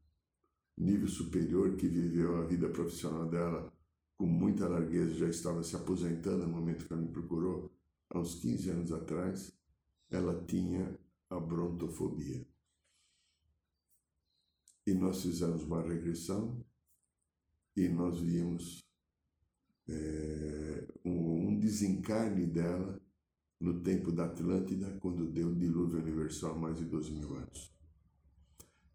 nível 0.76 1.09
superior, 1.09 1.76
que 1.76 1.88
viveu 1.88 2.37
a 2.37 2.47
vida 2.47 2.69
profissional 2.69 3.29
dela 3.29 3.73
com 4.17 4.26
muita 4.26 4.67
largueza, 4.67 5.15
já 5.15 5.29
estava 5.29 5.62
se 5.62 5.76
aposentando 5.76 6.47
no 6.47 6.53
momento 6.53 6.87
que 6.87 6.93
ela 6.93 7.03
me 7.03 7.09
procurou, 7.09 7.71
há 8.09 8.19
uns 8.19 8.37
15 8.37 8.71
anos 8.71 8.93
atrás, 8.93 9.53
ela 10.11 10.43
tinha 10.47 10.99
a 11.29 11.38
brontofobia. 11.38 12.47
E 14.87 14.95
nós 14.95 15.21
fizemos 15.23 15.65
uma 15.65 15.83
regressão 15.83 16.65
e 17.76 17.88
nós 17.88 18.21
vimos 18.21 18.86
é, 19.88 20.85
um, 21.05 21.59
desencarne 21.59 22.47
dela 22.47 23.00
no 23.61 23.81
tempo 23.81 24.12
da 24.12 24.26
Atlântida, 24.26 24.99
quando 25.00 25.26
deu 25.26 25.49
o 25.49 25.55
dilúvio 25.55 25.99
universal 25.99 26.52
há 26.52 26.59
mais 26.59 26.76
de 26.76 26.85
12 26.85 27.12
mil 27.12 27.35
anos. 27.35 27.73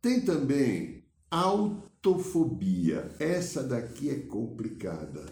Tem 0.02 0.22
também 0.22 1.04
autofobia. 1.30 3.10
Essa 3.20 3.64
daqui 3.64 4.10
é 4.10 4.20
complicada. 4.20 5.26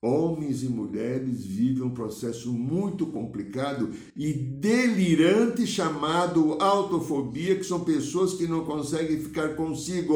Homens 0.00 0.62
e 0.62 0.68
mulheres 0.68 1.44
vivem 1.44 1.82
um 1.82 1.94
processo 1.94 2.52
muito 2.52 3.06
complicado 3.06 3.90
e 4.14 4.32
delirante 4.32 5.66
chamado 5.66 6.52
autofobia, 6.62 7.56
que 7.56 7.64
são 7.64 7.82
pessoas 7.82 8.34
que 8.34 8.46
não 8.46 8.64
conseguem 8.64 9.18
ficar 9.18 9.56
consigo 9.56 10.14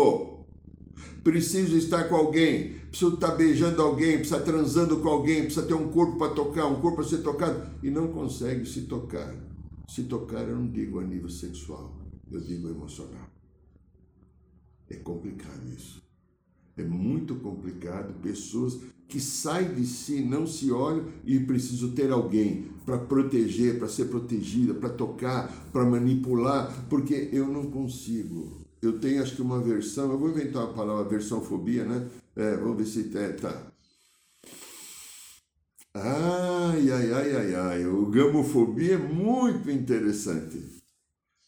preciso 1.22 1.76
estar 1.76 2.08
com 2.08 2.16
alguém, 2.16 2.74
preciso 2.88 3.14
estar 3.14 3.32
beijando 3.36 3.80
alguém, 3.80 4.18
precisa 4.18 4.40
transando 4.40 4.98
com 4.98 5.08
alguém, 5.08 5.44
precisa 5.44 5.66
ter 5.66 5.74
um 5.74 5.88
corpo 5.90 6.18
para 6.18 6.34
tocar, 6.34 6.66
um 6.66 6.80
corpo 6.80 6.96
para 6.96 7.08
ser 7.08 7.18
tocado, 7.18 7.70
e 7.82 7.90
não 7.90 8.08
consegue 8.08 8.66
se 8.66 8.82
tocar. 8.82 9.34
Se 9.88 10.04
tocar, 10.04 10.42
eu 10.48 10.56
não 10.56 10.68
digo 10.68 10.98
a 10.98 11.04
nível 11.04 11.28
sexual, 11.28 11.96
eu 12.30 12.40
digo 12.40 12.68
emocional. 12.68 13.30
É 14.88 14.96
complicado 14.96 15.68
isso. 15.68 16.02
É 16.76 16.82
muito 16.82 17.34
complicado. 17.36 18.14
Pessoas 18.22 18.78
que 19.06 19.20
saem 19.20 19.74
de 19.74 19.86
si, 19.86 20.22
não 20.22 20.46
se 20.46 20.70
olham 20.70 21.04
e 21.24 21.38
preciso 21.40 21.92
ter 21.92 22.10
alguém 22.10 22.70
para 22.86 22.98
proteger, 22.98 23.78
para 23.78 23.88
ser 23.88 24.06
protegida, 24.06 24.72
para 24.72 24.88
tocar, 24.88 25.68
para 25.70 25.84
manipular, 25.84 26.86
porque 26.88 27.28
eu 27.30 27.46
não 27.46 27.70
consigo 27.70 28.61
eu 28.82 28.98
tenho 28.98 29.22
acho 29.22 29.36
que 29.36 29.42
uma 29.42 29.60
versão, 29.60 30.10
eu 30.10 30.18
vou 30.18 30.30
inventar 30.30 30.64
a 30.64 30.72
palavra 30.72 31.08
versão 31.08 31.40
fobia, 31.40 31.84
né? 31.84 32.08
É, 32.34 32.56
vamos 32.56 32.78
ver 32.78 32.86
se 32.86 33.16
é, 33.16 33.32
tá. 33.32 33.72
Ai, 35.94 36.90
ai, 36.90 37.12
ai, 37.12 37.36
ai, 37.36 37.54
ai, 37.54 37.86
o 37.86 38.06
gamofobia 38.06 38.94
é 38.94 38.98
muito 38.98 39.70
interessante. 39.70 40.82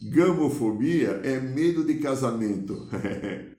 Gamofobia 0.01 1.11
é 1.25 1.41
medo 1.41 1.83
de 1.85 1.99
casamento. 1.99 2.89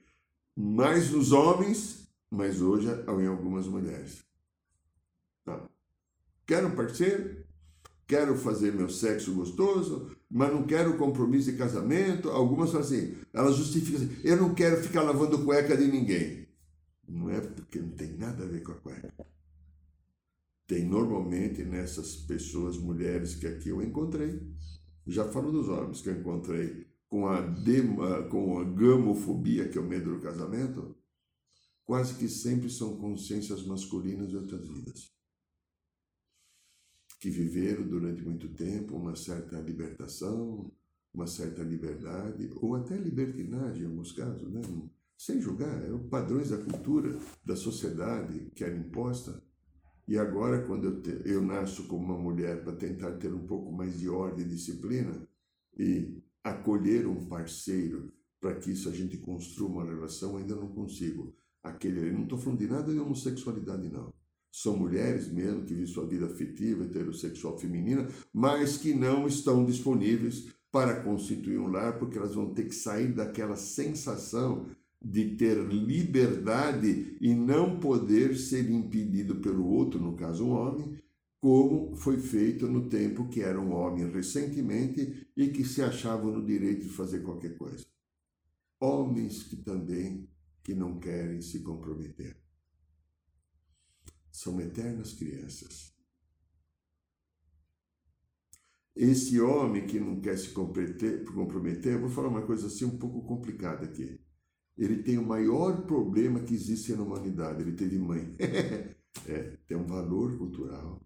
mais 0.56 1.10
nos 1.10 1.32
homens, 1.32 2.08
mas 2.30 2.62
hoje 2.62 2.88
em 2.88 3.26
algumas 3.26 3.66
mulheres. 3.66 4.24
Tá. 5.44 5.68
Quero 6.46 6.68
um 6.68 6.76
parceiro? 6.76 7.44
Quero 8.06 8.36
fazer 8.38 8.72
meu 8.72 8.88
sexo 8.88 9.34
gostoso? 9.34 10.15
Mas 10.30 10.52
não 10.52 10.66
quero 10.66 10.96
compromisso 10.96 11.50
de 11.50 11.58
casamento. 11.58 12.30
Algumas 12.30 12.70
falam 12.70 12.86
assim, 12.86 13.16
elas 13.32 13.56
justificam 13.56 14.02
assim, 14.02 14.16
eu 14.24 14.36
não 14.36 14.54
quero 14.54 14.82
ficar 14.82 15.02
lavando 15.02 15.44
cueca 15.44 15.76
de 15.76 15.86
ninguém. 15.86 16.46
Não 17.08 17.30
é 17.30 17.40
porque 17.40 17.80
não 17.80 17.90
tem 17.90 18.16
nada 18.16 18.44
a 18.44 18.46
ver 18.46 18.62
com 18.62 18.72
a 18.72 18.76
cueca. 18.76 19.12
Tem 20.66 20.84
normalmente 20.84 21.62
nessas 21.62 22.16
pessoas, 22.16 22.76
mulheres 22.76 23.36
que 23.36 23.46
aqui 23.46 23.68
eu 23.68 23.80
encontrei, 23.80 24.42
já 25.06 25.24
falo 25.28 25.52
dos 25.52 25.68
homens 25.68 26.02
que 26.02 26.08
eu 26.08 26.18
encontrei 26.18 26.86
com 27.08 27.28
a, 27.28 27.40
dema, 27.40 28.24
com 28.24 28.58
a 28.58 28.64
gamofobia, 28.64 29.68
que 29.68 29.78
é 29.78 29.80
o 29.80 29.84
medo 29.84 30.12
do 30.12 30.20
casamento, 30.20 30.96
quase 31.84 32.14
que 32.14 32.28
sempre 32.28 32.68
são 32.68 32.96
consciências 32.96 33.64
masculinas 33.64 34.28
de 34.28 34.36
outras 34.36 34.66
vidas 34.66 35.15
que 37.26 37.30
viveram 37.30 37.82
durante 37.82 38.22
muito 38.22 38.48
tempo 38.50 38.94
uma 38.94 39.16
certa 39.16 39.58
libertação, 39.58 40.70
uma 41.12 41.26
certa 41.26 41.60
liberdade, 41.60 42.52
ou 42.62 42.76
até 42.76 42.96
libertinagem 42.96 43.82
em 43.82 43.86
alguns 43.86 44.12
casos, 44.12 44.48
né? 44.48 44.60
sem 45.18 45.40
julgar, 45.40 45.82
eram 45.82 46.06
padrões 46.08 46.50
da 46.50 46.58
cultura, 46.58 47.18
da 47.44 47.56
sociedade 47.56 48.48
que 48.54 48.62
era 48.62 48.76
imposta. 48.76 49.42
E 50.06 50.16
agora, 50.16 50.64
quando 50.68 50.84
eu, 50.84 51.02
te, 51.02 51.20
eu 51.24 51.42
nasço 51.42 51.88
como 51.88 52.04
uma 52.04 52.16
mulher 52.16 52.62
para 52.62 52.76
tentar 52.76 53.10
ter 53.14 53.34
um 53.34 53.44
pouco 53.44 53.72
mais 53.72 53.98
de 53.98 54.08
ordem 54.08 54.46
e 54.46 54.48
disciplina 54.48 55.26
e 55.76 56.22
acolher 56.44 57.08
um 57.08 57.26
parceiro 57.26 58.12
para 58.40 58.54
que 58.54 58.70
isso 58.70 58.88
a 58.88 58.92
gente 58.92 59.16
construa 59.16 59.68
uma 59.68 59.84
relação, 59.84 60.36
ainda 60.36 60.54
não 60.54 60.68
consigo. 60.68 61.34
Aquele, 61.60 62.08
não 62.12 62.22
estou 62.22 62.38
falando 62.38 62.60
de 62.60 62.68
nada 62.68 62.92
de 62.92 63.00
homossexualidade, 63.00 63.88
não 63.88 64.14
são 64.56 64.74
mulheres 64.74 65.30
mesmo 65.30 65.64
que 65.64 65.74
vivem 65.74 65.86
sua 65.86 66.06
vida 66.06 66.24
afetiva, 66.24 66.84
heterossexual 66.84 67.58
feminina, 67.58 68.08
mas 68.32 68.78
que 68.78 68.94
não 68.94 69.26
estão 69.26 69.66
disponíveis 69.66 70.48
para 70.72 71.02
constituir 71.02 71.58
um 71.58 71.66
lar, 71.66 71.98
porque 71.98 72.16
elas 72.16 72.34
vão 72.34 72.54
ter 72.54 72.64
que 72.64 72.74
sair 72.74 73.12
daquela 73.12 73.54
sensação 73.54 74.64
de 75.04 75.36
ter 75.36 75.58
liberdade 75.58 77.18
e 77.20 77.34
não 77.34 77.78
poder 77.78 78.34
ser 78.34 78.70
impedido 78.70 79.36
pelo 79.42 79.66
outro, 79.66 80.00
no 80.00 80.16
caso 80.16 80.46
um 80.46 80.52
homem, 80.52 80.98
como 81.38 81.94
foi 81.94 82.16
feito 82.16 82.66
no 82.66 82.88
tempo 82.88 83.28
que 83.28 83.42
era 83.42 83.60
um 83.60 83.74
homem 83.74 84.10
recentemente 84.10 85.28
e 85.36 85.48
que 85.48 85.66
se 85.66 85.82
achavam 85.82 86.32
no 86.32 86.42
direito 86.42 86.84
de 86.84 86.88
fazer 86.88 87.20
qualquer 87.20 87.58
coisa. 87.58 87.84
Homens 88.80 89.42
que 89.42 89.56
também 89.56 90.26
que 90.64 90.74
não 90.74 90.98
querem 90.98 91.42
se 91.42 91.60
comprometer. 91.60 92.45
São 94.36 94.60
eternas 94.60 95.14
crianças. 95.14 95.94
Esse 98.94 99.40
homem 99.40 99.86
que 99.86 99.98
não 99.98 100.20
quer 100.20 100.36
se 100.36 100.50
comprometer, 100.50 101.94
eu 101.94 102.00
vou 102.00 102.10
falar 102.10 102.28
uma 102.28 102.44
coisa 102.44 102.66
assim 102.66 102.84
um 102.84 102.98
pouco 102.98 103.22
complicada 103.22 103.86
aqui. 103.86 104.20
Ele 104.76 105.02
tem 105.02 105.16
o 105.16 105.26
maior 105.26 105.86
problema 105.86 106.40
que 106.40 106.52
existe 106.52 106.92
na 106.92 107.02
humanidade. 107.02 107.62
Ele 107.62 107.72
teve 107.72 107.98
mãe. 107.98 108.36
é, 109.26 109.56
tem 109.66 109.74
um 109.74 109.86
valor 109.86 110.36
cultural 110.36 111.02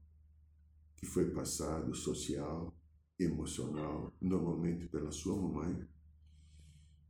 que 0.97 1.07
foi 1.07 1.31
passado, 1.31 1.95
social, 1.95 2.77
emocional, 3.17 4.13
normalmente 4.21 4.89
pela 4.89 5.13
sua 5.13 5.41
mamãe. 5.41 5.87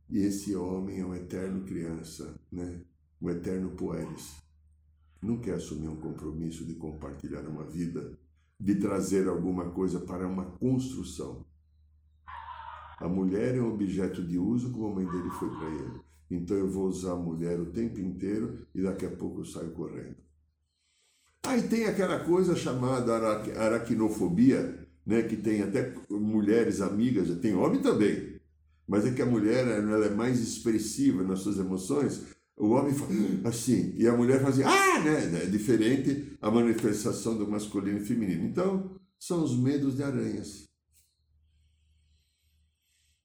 E 0.07 0.19
esse 0.19 0.55
homem 0.55 0.99
é 0.99 1.05
um 1.05 1.15
eterno 1.15 1.65
criança, 1.65 2.39
né? 2.51 2.85
um 3.19 3.27
eterno 3.27 3.71
poeres. 3.71 4.50
Não 5.21 5.37
quer 5.37 5.55
assumir 5.55 5.87
um 5.87 5.95
compromisso 5.95 6.65
de 6.65 6.73
compartilhar 6.75 7.41
uma 7.41 7.63
vida 7.63 8.17
de 8.59 8.75
trazer 8.75 9.27
alguma 9.27 9.71
coisa 9.71 9.99
para 9.99 10.27
uma 10.27 10.45
construção. 10.45 11.45
A 12.99 13.09
mulher 13.09 13.55
é 13.55 13.61
um 13.61 13.73
objeto 13.73 14.23
de 14.23 14.37
uso 14.37 14.71
como 14.71 14.85
a 14.85 14.95
mãe 14.95 15.05
dele 15.05 15.29
foi 15.31 15.49
para 15.49 15.67
ele. 15.67 16.01
Então 16.29 16.55
eu 16.55 16.69
vou 16.69 16.87
usar 16.87 17.13
a 17.13 17.15
mulher 17.15 17.59
o 17.59 17.71
tempo 17.71 17.99
inteiro 17.99 18.67
e 18.73 18.83
daqui 18.83 19.05
a 19.05 19.09
pouco 19.09 19.41
eu 19.41 19.45
saio 19.45 19.71
correndo. 19.71 20.17
Aí 21.43 21.63
tem 21.63 21.85
aquela 21.85 22.19
coisa 22.23 22.55
chamada 22.55 23.15
aracnofobia, 23.57 24.87
né, 25.03 25.23
que 25.23 25.35
tem 25.35 25.63
até 25.63 25.93
mulheres 26.09 26.79
amigas, 26.79 27.35
tem 27.39 27.55
homem 27.55 27.81
também, 27.81 28.39
mas 28.87 29.05
é 29.05 29.11
que 29.11 29.21
a 29.21 29.25
mulher 29.25 29.67
ela 29.67 30.05
é 30.05 30.09
mais 30.11 30.39
expressiva 30.39 31.23
nas 31.23 31.39
suas 31.39 31.57
emoções 31.57 32.27
o 32.61 32.69
homem 32.69 32.93
fala 32.93 33.11
assim, 33.49 33.93
e 33.97 34.07
a 34.07 34.15
mulher 34.15 34.39
fala 34.39 34.51
assim, 34.51 34.63
ah, 34.63 34.99
né? 35.03 35.43
É 35.43 35.45
diferente 35.47 36.37
a 36.39 36.51
manifestação 36.51 37.35
do 37.35 37.49
masculino 37.49 37.97
e 37.97 38.05
feminino. 38.05 38.45
Então, 38.45 38.99
são 39.17 39.43
os 39.43 39.57
medos 39.57 39.95
de 39.95 40.03
aranhas. 40.03 40.69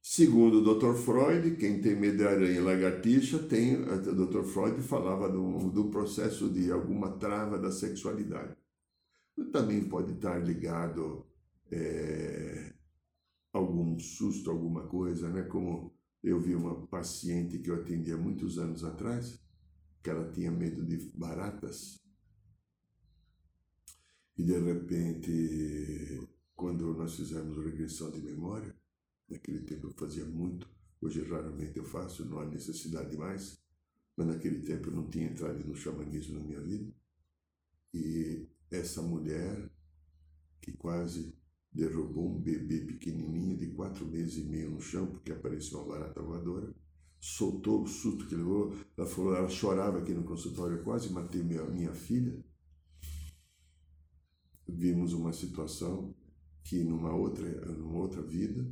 Segundo 0.01 0.61
o 0.61 0.75
Dr. 0.75 0.95
Freud, 0.95 1.57
quem 1.57 1.83
tem 1.83 1.95
medo 1.95 2.19
de 2.19 2.27
aranha 2.27 2.59
e 2.59 2.61
lagartixa, 2.61 3.39
tem, 3.41 3.77
o 3.77 4.27
Dr. 4.27 4.43
Freud 4.45 4.81
falava 4.81 5.29
do, 5.29 5.71
do 5.71 5.91
processo 5.91 6.49
de 6.49 6.73
alguma 6.73 7.19
trava 7.19 7.59
da 7.59 7.71
sexualidade. 7.71 8.57
Também 9.53 9.85
pode 9.85 10.13
estar 10.13 10.39
ligado 10.39 11.27
é, 11.71 12.73
algum 13.53 13.99
susto, 13.99 14.51
alguma 14.51 14.87
coisa, 14.87 15.29
né? 15.29 15.43
Como 15.43 15.96
eu 16.27 16.41
vi 16.41 16.57
uma 16.57 16.85
paciente 16.89 17.61
que 17.61 17.71
eu 17.71 17.77
atendi 17.77 18.11
há 18.11 18.17
muitos 18.17 18.59
anos 18.59 18.83
atrás, 18.83 19.39
que 20.03 20.11
ela 20.11 20.29
tinha 20.33 20.51
medo 20.51 20.85
de 20.85 20.97
baratas. 21.17 22.01
E 24.37 24.43
de 24.43 24.59
repente, 24.59 26.29
quando 26.57 26.93
nós 26.95 27.15
fizemos 27.15 27.65
regressão 27.65 28.11
de 28.11 28.21
memória, 28.21 28.75
naquele 29.29 29.61
tempo 29.61 29.87
eu 29.87 29.93
fazia 29.93 30.25
muito, 30.25 30.69
hoje 31.01 31.23
raramente 31.23 31.79
eu 31.79 31.85
faço, 31.85 32.25
não 32.25 32.41
há 32.41 32.45
necessidade 32.45 33.17
mais, 33.17 33.63
mas 34.17 34.27
naquele 34.27 34.63
tempo 34.63 34.89
eu 34.89 34.97
não 34.97 35.09
tinha 35.09 35.31
entrado 35.31 35.65
no 35.65 35.77
xamanismo 35.77 36.41
na 36.41 36.45
minha 36.45 36.61
vida. 36.61 36.93
E 37.95 38.49
essa 38.69 39.01
mulher, 39.01 39.71
que 40.61 40.73
quase 40.73 41.39
derrubou 41.77 42.35
um 42.35 42.41
bebê 42.41 42.81
pequenininho 42.81 43.57
de 43.57 43.67
quatro 43.69 44.07
meses 44.07 44.39
e 44.39 44.45
meio 44.45 44.71
no 44.71 44.81
chão, 44.81 45.07
porque 45.07 45.31
apareceu 45.31 45.79
uma 45.79 45.89
barata 45.89 46.23
voadora, 46.23 46.75
soltou 47.21 47.83
o 47.83 47.87
susto 47.87 48.27
que 48.27 48.35
levou, 48.35 48.75
ela 48.97 49.07
falou, 49.07 49.35
ela 49.35 49.49
chorava 49.49 49.99
aqui 49.99 50.15
no 50.15 50.25
consultório, 50.25 50.83
quase 50.83 51.13
matei 51.13 51.43
minha, 51.43 51.63
minha 51.65 51.93
filha. 51.93 52.43
Vimos 54.67 55.13
uma 55.13 55.33
situação 55.33 56.15
que 56.65 56.83
numa 56.83 57.15
outra, 57.15 57.49
numa 57.67 57.99
outra 57.99 58.23
vida, 58.23 58.67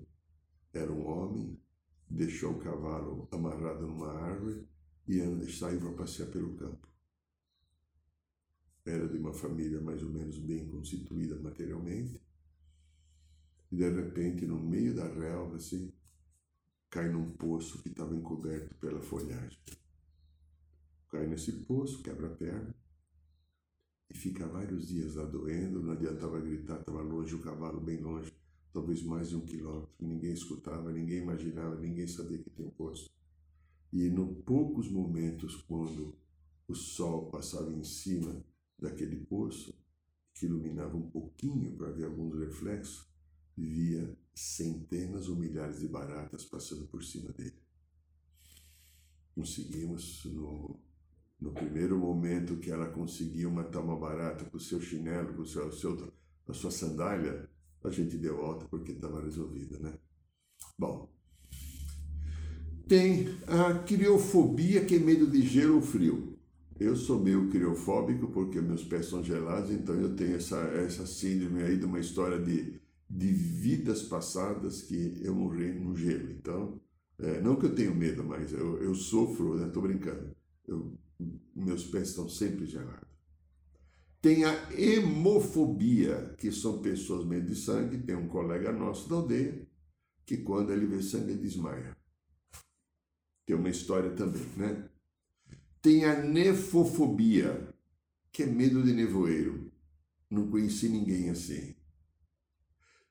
era 0.73 0.91
um 0.91 1.07
homem, 1.07 1.61
deixou 2.09 2.53
o 2.53 2.59
cavalo 2.59 3.29
amarrado 3.31 3.87
numa 3.87 4.13
árvore 4.13 4.67
e 5.07 5.21
saiu 5.53 5.79
para 5.81 5.93
passear 5.93 6.31
pelo 6.31 6.55
campo. 6.55 6.89
Era 8.87 9.07
de 9.07 9.19
uma 9.19 9.33
família 9.33 9.81
mais 9.81 10.03
ou 10.03 10.11
menos 10.11 10.39
bem 10.39 10.67
constituída 10.67 11.37
materialmente, 11.37 12.21
e 13.75 13.77
de 13.77 13.91
repente, 13.91 14.47
no 14.47 14.61
meio 14.61 14.95
da 14.95 15.05
relva, 15.05 15.57
assim, 15.57 15.93
cai 16.89 17.09
num 17.09 17.33
poço 17.33 17.83
que 17.83 17.89
estava 17.89 18.15
encoberto 18.15 18.73
pela 18.77 19.01
folhagem. 19.01 19.59
Cai 21.11 21.27
nesse 21.27 21.51
poço, 21.65 22.01
quebra 22.01 22.29
a 22.29 22.37
perna 22.37 22.73
e 24.09 24.17
fica 24.17 24.47
vários 24.47 24.87
dias 24.87 25.17
lá 25.17 25.25
doendo. 25.25 25.83
Não 25.83 25.93
adiantava 25.93 26.41
gritar, 26.41 26.79
estava 26.79 27.03
longe, 27.03 27.35
o 27.35 27.41
cavalo 27.41 27.81
bem 27.81 28.01
longe, 28.01 28.33
talvez 28.73 29.03
mais 29.03 29.31
de 29.31 29.37
um 29.37 29.45
quilômetro. 29.45 29.93
Ninguém 29.99 30.35
escutava, 30.35 30.93
ninguém 30.93 31.19
imaginava, 31.19 31.75
ninguém 31.75 32.07
sabia 32.07 32.39
que 32.39 32.51
tinha 32.51 32.69
um 32.69 32.71
poço. 32.71 33.13
E 33.93 34.09
no 34.09 34.37
poucos 34.37 34.89
momentos, 34.89 35.57
quando 35.63 36.17
o 36.69 36.77
sol 36.77 37.29
passava 37.29 37.73
em 37.73 37.83
cima 37.83 38.41
daquele 38.79 39.17
poço, 39.17 39.77
que 40.33 40.47
iluminava 40.47 40.97
um 40.97 41.11
pouquinho 41.11 41.77
para 41.77 41.91
ver 41.91 42.05
alguns 42.05 42.39
reflexos, 42.39 43.13
via 43.57 44.17
centenas 44.35 45.29
ou 45.29 45.37
milhares 45.37 45.81
de 45.81 45.89
baratas 45.89 46.45
passando 46.45 46.87
por 46.87 47.03
cima 47.05 47.31
dele. 47.33 47.55
Conseguimos, 49.35 50.25
no, 50.25 50.81
no 51.41 51.53
primeiro 51.53 51.99
momento 51.99 52.57
que 52.59 52.71
ela 52.71 52.89
conseguiu 52.89 53.51
matar 53.51 53.81
uma 53.81 53.97
barata 53.97 54.45
com 54.45 54.57
o 54.57 54.61
seu 54.61 54.81
chinelo, 54.81 55.35
com 55.35 55.43
o 55.43 55.47
seu, 55.47 55.71
seu, 55.73 56.13
a 56.49 56.53
sua 56.53 56.71
sandália, 56.71 57.49
a 57.83 57.91
gente 57.91 58.17
deu 58.17 58.45
alta 58.45 58.67
porque 58.67 58.93
estava 58.93 59.23
resolvida, 59.23 59.79
né? 59.79 59.93
Bom, 60.79 61.13
tem 62.89 63.29
a 63.47 63.79
criofobia, 63.81 64.85
que 64.85 64.97
é 64.97 64.99
medo 64.99 65.27
de 65.27 65.43
gelo 65.43 65.77
ou 65.77 65.83
frio. 65.83 66.39
Eu 66.79 66.97
sou 66.97 67.21
meio 67.21 67.49
criofóbico 67.51 68.29
porque 68.29 68.61
meus 68.61 68.83
pés 68.85 69.07
são 69.07 69.23
gelados, 69.23 69.71
então 69.71 69.95
eu 69.95 70.15
tenho 70.17 70.37
essa, 70.37 70.59
essa 70.59 71.07
síndrome 71.07 71.63
aí 71.63 71.79
de 71.79 71.85
uma 71.85 72.01
história 72.01 72.39
de 72.39 72.81
de 73.15 73.29
vidas 73.29 74.03
passadas 74.03 74.83
que 74.83 75.21
eu 75.23 75.33
morri 75.33 75.73
no 75.73 75.97
gelo. 75.97 76.33
Então, 76.33 76.81
é, 77.17 77.41
não 77.41 77.55
que 77.55 77.67
eu 77.67 77.75
tenho 77.75 77.95
medo, 77.95 78.25
mas 78.25 78.53
eu, 78.53 78.83
eu 78.83 78.93
sofro, 78.93 79.57
né? 79.57 79.69
Tô 79.69 79.81
brincando. 79.81 80.35
Eu, 80.67 80.99
meus 81.55 81.85
pés 81.85 82.09
estão 82.09 82.29
sempre 82.29 82.67
gelados. 82.67 83.09
Tem 84.21 84.45
a 84.45 84.73
hemofobia, 84.73 86.35
que 86.39 86.51
são 86.51 86.83
pessoas 86.83 87.25
meio 87.25 87.45
de 87.47 87.55
sangue. 87.55 87.99
Tem 87.99 88.17
um 88.17 88.27
colega 88.27 88.73
nosso 88.73 89.09
da 89.09 89.15
aldeia 89.15 89.65
que 90.27 90.39
quando 90.39 90.73
ele 90.73 90.87
vê 90.87 91.01
sangue 91.01 91.35
desmaia. 91.35 91.97
Tem 93.47 93.55
uma 93.55 93.69
história 93.69 94.11
também, 94.11 94.43
né? 94.57 94.89
Tem 95.81 96.05
a 96.05 96.21
nefofobia, 96.21 97.69
que 98.33 98.43
é 98.43 98.47
medo 98.47 98.83
de 98.83 98.93
nevoeiro. 98.93 99.71
Não 100.29 100.51
conheci 100.51 100.89
ninguém 100.89 101.29
assim. 101.31 101.74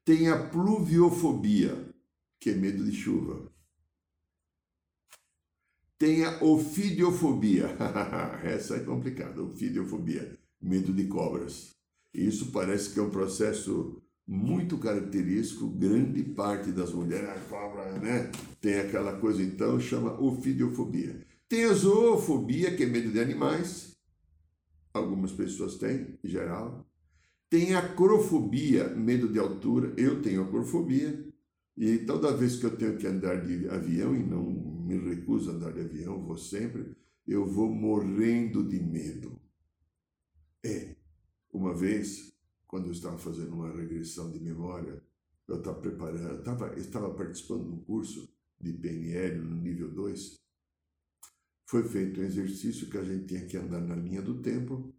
Tem 0.05 0.27
a 0.27 0.47
pluviofobia, 0.49 1.93
que 2.39 2.49
é 2.49 2.55
medo 2.55 2.83
de 2.83 2.91
chuva. 2.91 3.49
Tem 5.97 6.25
a 6.25 6.43
ofidiofobia. 6.43 7.67
Essa 8.43 8.75
é 8.75 8.79
complicada, 8.81 9.41
ofidiofobia, 9.41 10.37
medo 10.61 10.91
de 10.91 11.07
cobras. 11.07 11.69
Isso 12.13 12.51
parece 12.51 12.93
que 12.93 12.99
é 12.99 13.03
um 13.03 13.09
processo 13.09 14.03
muito 14.27 14.77
característico, 14.77 15.67
grande 15.67 16.21
parte 16.23 16.71
das 16.71 16.91
mulheres, 16.91 17.29
a 17.29 17.39
cobra, 17.49 17.97
né? 17.99 18.29
Tem 18.59 18.79
aquela 18.79 19.17
coisa, 19.19 19.41
então, 19.41 19.79
chama 19.79 20.19
ofidiofobia. 20.21 21.25
Tem 21.47 21.65
a 21.65 21.73
zoofobia, 21.73 22.75
que 22.75 22.83
é 22.83 22.85
medo 22.85 23.11
de 23.11 23.19
animais. 23.19 23.95
Algumas 24.93 25.31
pessoas 25.31 25.75
têm, 25.75 26.19
em 26.23 26.27
geral. 26.27 26.85
Tem 27.53 27.75
acrofobia, 27.75 28.89
medo 28.95 29.31
de 29.31 29.37
altura. 29.37 29.93
Eu 29.95 30.23
tenho 30.23 30.41
acrofobia. 30.41 31.23
E 31.77 31.99
toda 31.99 32.35
vez 32.35 32.55
que 32.55 32.65
eu 32.65 32.75
tenho 32.75 32.97
que 32.97 33.05
andar 33.05 33.45
de 33.45 33.69
avião, 33.69 34.15
e 34.15 34.23
não 34.23 34.43
me 34.43 34.97
recuso 34.97 35.51
a 35.51 35.53
andar 35.53 35.71
de 35.71 35.81
avião, 35.81 36.19
vou 36.25 36.35
sempre, 36.35 36.97
eu 37.27 37.45
vou 37.45 37.69
morrendo 37.69 38.67
de 38.67 38.81
medo. 38.81 39.39
É, 40.65 40.95
uma 41.51 41.75
vez, 41.75 42.35
quando 42.65 42.87
eu 42.87 42.91
estava 42.91 43.19
fazendo 43.19 43.53
uma 43.53 43.71
regressão 43.71 44.31
de 44.31 44.39
memória, 44.39 44.99
eu 45.47 45.57
estava 45.57 45.79
preparando, 45.79 46.29
eu 46.29 46.39
estava, 46.39 46.67
eu 46.69 46.79
estava 46.79 47.13
participando 47.13 47.65
de 47.65 47.69
um 47.69 47.83
curso 47.83 48.33
de 48.59 48.73
PNL 48.73 49.37
no 49.43 49.61
nível 49.61 49.91
2. 49.91 50.41
Foi 51.67 51.83
feito 51.83 52.19
um 52.19 52.23
exercício 52.23 52.89
que 52.89 52.97
a 52.97 53.03
gente 53.03 53.27
tinha 53.27 53.45
que 53.45 53.57
andar 53.57 53.79
na 53.79 53.95
linha 53.95 54.23
do 54.23 54.41
tempo 54.41 54.91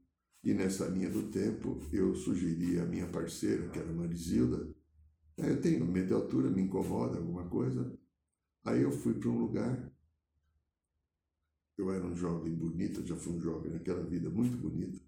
E 0.44 0.52
nessa 0.52 0.86
linha 0.86 1.08
do 1.08 1.30
tempo, 1.30 1.80
eu 1.90 2.14
sugeri 2.14 2.78
à 2.78 2.84
minha 2.84 3.06
parceira, 3.06 3.66
que 3.70 3.78
era 3.78 3.90
Marisilda, 3.90 4.68
é, 5.38 5.50
eu 5.50 5.60
tenho 5.60 5.86
medo 5.86 6.08
de 6.08 6.12
altura, 6.12 6.50
me 6.50 6.62
incomoda 6.62 7.16
alguma 7.16 7.48
coisa. 7.48 7.98
Aí 8.62 8.82
eu 8.82 8.92
fui 8.92 9.14
para 9.14 9.30
um 9.30 9.38
lugar. 9.38 9.90
Eu 11.76 11.90
era 11.90 12.04
um 12.04 12.14
jovem 12.14 12.54
bonito, 12.54 13.04
já 13.06 13.16
fui 13.16 13.32
um 13.32 13.40
jovem 13.40 13.72
naquela 13.72 14.04
vida 14.04 14.28
muito 14.28 14.56
bonito. 14.56 15.02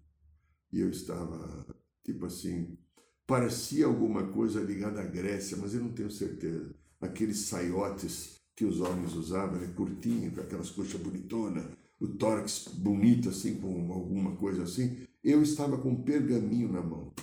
E 0.71 0.81
eu 0.81 0.89
estava, 0.89 1.65
tipo 2.03 2.25
assim, 2.25 2.77
parecia 3.25 3.85
alguma 3.85 4.27
coisa 4.31 4.59
ligada 4.59 5.01
à 5.01 5.05
Grécia, 5.05 5.55
mas 5.55 5.73
eu 5.73 5.81
não 5.81 5.93
tenho 5.93 6.11
certeza. 6.11 6.75
Aqueles 6.99 7.41
saiotes 7.41 8.41
que 8.55 8.65
os 8.65 8.81
homens 8.81 9.13
usavam, 9.13 9.61
né? 9.61 9.67
curtinho, 9.75 10.31
com 10.31 10.41
aquelas 10.41 10.71
coxas 10.71 10.99
bonitonas, 10.99 11.63
o 11.99 12.07
tórax 12.07 12.67
bonito, 12.67 13.29
assim, 13.29 13.61
com 13.61 13.93
alguma 13.93 14.35
coisa 14.35 14.63
assim. 14.63 15.06
Eu 15.27 15.43
estava 15.43 15.77
com 15.77 15.89
um 15.89 16.03
pergaminho 16.03 16.71
na 16.71 16.81
mão. 16.81 17.13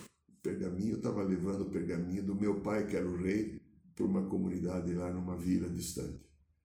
Pergaminho, 0.43 0.91
eu 0.91 0.97
estava 0.99 1.23
levando 1.23 1.63
o 1.63 1.71
pergaminho 1.71 2.23
do 2.23 2.35
meu 2.35 2.61
pai, 2.61 2.87
que 2.87 2.95
era 2.95 3.09
o 3.09 3.17
rei, 3.17 3.59
para 3.97 4.05
uma 4.05 4.27
comunidade 4.27 4.93
lá 4.93 5.11
numa 5.11 5.39
vila 5.39 5.71
distante. 5.71 6.21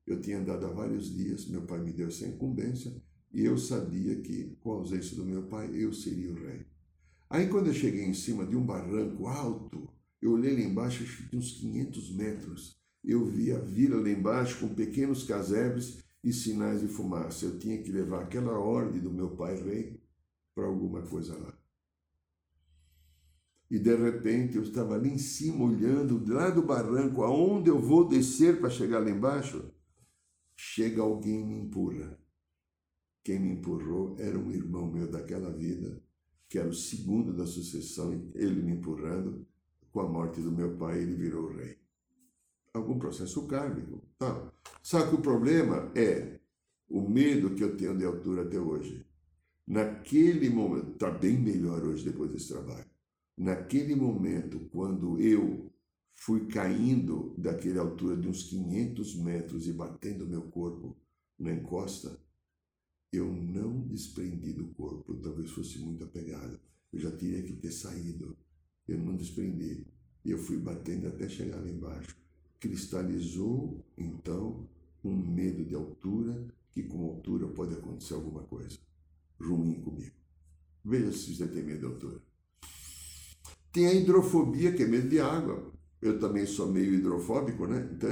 Eu 0.05 0.19
tinha 0.19 0.37
andado 0.37 0.65
há 0.65 0.69
vários 0.69 1.15
dias, 1.15 1.47
meu 1.47 1.61
pai 1.61 1.79
me 1.79 1.93
deu 1.93 2.09
essa 2.09 2.27
incumbência, 2.27 2.93
e 3.31 3.45
eu 3.45 3.57
sabia 3.57 4.17
que, 4.17 4.57
com 4.59 4.73
a 4.73 4.75
ausência 4.79 5.15
do 5.15 5.23
meu 5.23 5.43
pai, 5.43 5.71
eu 5.73 5.93
seria 5.93 6.29
o 6.29 6.35
rei. 6.35 6.65
Aí, 7.29 7.47
quando 7.47 7.67
eu 7.67 7.73
cheguei 7.73 8.03
em 8.03 8.13
cima 8.13 8.45
de 8.45 8.57
um 8.57 8.65
barranco 8.65 9.25
alto, 9.25 9.87
eu 10.21 10.33
olhei 10.33 10.53
lá 10.53 10.59
embaixo, 10.59 11.05
de 11.29 11.37
uns 11.37 11.53
500 11.53 12.15
metros. 12.17 12.81
Eu 13.01 13.23
vi 13.23 13.53
a 13.53 13.59
vila 13.59 14.01
lá 14.01 14.09
embaixo 14.09 14.59
com 14.59 14.75
pequenos 14.75 15.23
casebres 15.23 15.99
e 16.21 16.33
sinais 16.33 16.81
de 16.81 16.89
fumaça. 16.89 17.45
Eu 17.45 17.57
tinha 17.57 17.81
que 17.81 17.93
levar 17.93 18.23
aquela 18.23 18.59
ordem 18.59 18.99
do 18.99 19.09
meu 19.09 19.29
pai 19.37 19.55
rei 19.55 19.98
para 20.59 20.67
alguma 20.67 21.01
coisa 21.01 21.37
lá. 21.37 21.57
E 23.71 23.79
de 23.79 23.95
repente 23.95 24.57
eu 24.57 24.63
estava 24.63 24.95
ali 24.95 25.09
em 25.09 25.17
cima 25.17 25.63
olhando, 25.63 26.21
lá 26.27 26.49
do 26.49 26.63
barranco, 26.63 27.23
aonde 27.23 27.69
eu 27.69 27.79
vou 27.79 28.05
descer 28.05 28.59
para 28.59 28.69
chegar 28.69 28.99
lá 28.99 29.09
embaixo. 29.09 29.71
Chega 30.57 31.01
alguém 31.01 31.41
e 31.41 31.45
me 31.45 31.55
empurra. 31.55 32.19
Quem 33.23 33.39
me 33.39 33.53
empurrou 33.53 34.15
era 34.19 34.37
um 34.37 34.51
irmão 34.51 34.91
meu 34.91 35.09
daquela 35.09 35.49
vida, 35.51 36.03
que 36.49 36.59
era 36.59 36.67
o 36.67 36.73
segundo 36.73 37.31
da 37.31 37.45
sucessão, 37.45 38.11
ele 38.33 38.61
me 38.61 38.73
empurrando. 38.73 39.47
Com 39.91 40.01
a 40.01 40.09
morte 40.09 40.41
do 40.41 40.51
meu 40.51 40.77
pai, 40.77 41.01
ele 41.01 41.15
virou 41.15 41.55
rei. 41.55 41.77
Algum 42.73 42.99
processo 42.99 43.47
kármico. 43.47 44.03
Tá. 44.17 44.51
Sabe 44.83 45.09
que 45.09 45.15
o 45.15 45.21
problema 45.21 45.91
é 45.95 46.39
o 46.89 47.07
medo 47.07 47.55
que 47.55 47.63
eu 47.63 47.77
tenho 47.77 47.97
de 47.97 48.05
altura 48.05 48.43
até 48.43 48.59
hoje. 48.59 49.08
Naquele 49.69 50.49
momento, 50.49 50.93
está 50.93 51.11
bem 51.11 51.37
melhor 51.37 51.83
hoje 51.83 52.03
depois 52.03 52.31
desse 52.31 52.47
trabalho. 52.47 52.89
Naquele 53.37 53.93
momento, 53.93 54.67
quando 54.71 55.21
eu 55.21 55.71
fui 56.15 56.47
caindo 56.47 57.35
daquela 57.37 57.81
altura 57.81 58.17
de 58.17 58.27
uns 58.27 58.41
500 58.49 59.15
metros 59.17 59.67
e 59.67 59.71
batendo 59.71 60.25
meu 60.25 60.41
corpo 60.49 60.97
na 61.37 61.53
encosta, 61.53 62.19
eu 63.13 63.31
não 63.31 63.87
desprendi 63.87 64.53
do 64.53 64.69
corpo, 64.69 65.13
talvez 65.17 65.51
fosse 65.51 65.77
muito 65.77 66.03
apegado. 66.03 66.59
Eu 66.91 66.99
já 66.99 67.11
teria 67.11 67.43
que 67.43 67.53
ter 67.53 67.71
saído. 67.71 68.35
Eu 68.87 68.97
não 68.97 69.15
desprendi. 69.15 69.85
Eu 70.25 70.39
fui 70.39 70.57
batendo 70.57 71.07
até 71.07 71.29
chegar 71.29 71.57
lá 71.57 71.69
embaixo. 71.69 72.17
Cristalizou, 72.59 73.85
então, 73.95 74.67
um 75.03 75.15
medo 75.15 75.63
de 75.63 75.75
altura, 75.75 76.43
que 76.71 76.81
com 76.81 77.05
altura 77.05 77.47
pode 77.49 77.75
acontecer 77.75 78.15
alguma 78.15 78.41
coisa 78.41 78.88
ruim 79.39 79.81
comigo. 79.81 80.15
Veja 80.83 81.11
se 81.11 81.35
você 81.35 81.47
tem 81.47 81.63
medo 81.63 81.79
de 81.79 81.85
altura. 81.85 82.21
Tem 83.71 83.87
a 83.87 83.93
hidrofobia, 83.93 84.71
que 84.73 84.83
é 84.83 84.87
medo 84.87 85.09
de 85.09 85.19
água. 85.19 85.71
Eu 86.01 86.19
também 86.19 86.45
sou 86.45 86.71
meio 86.71 86.93
hidrofóbico, 86.93 87.67
né? 87.67 87.89
Então, 87.91 88.09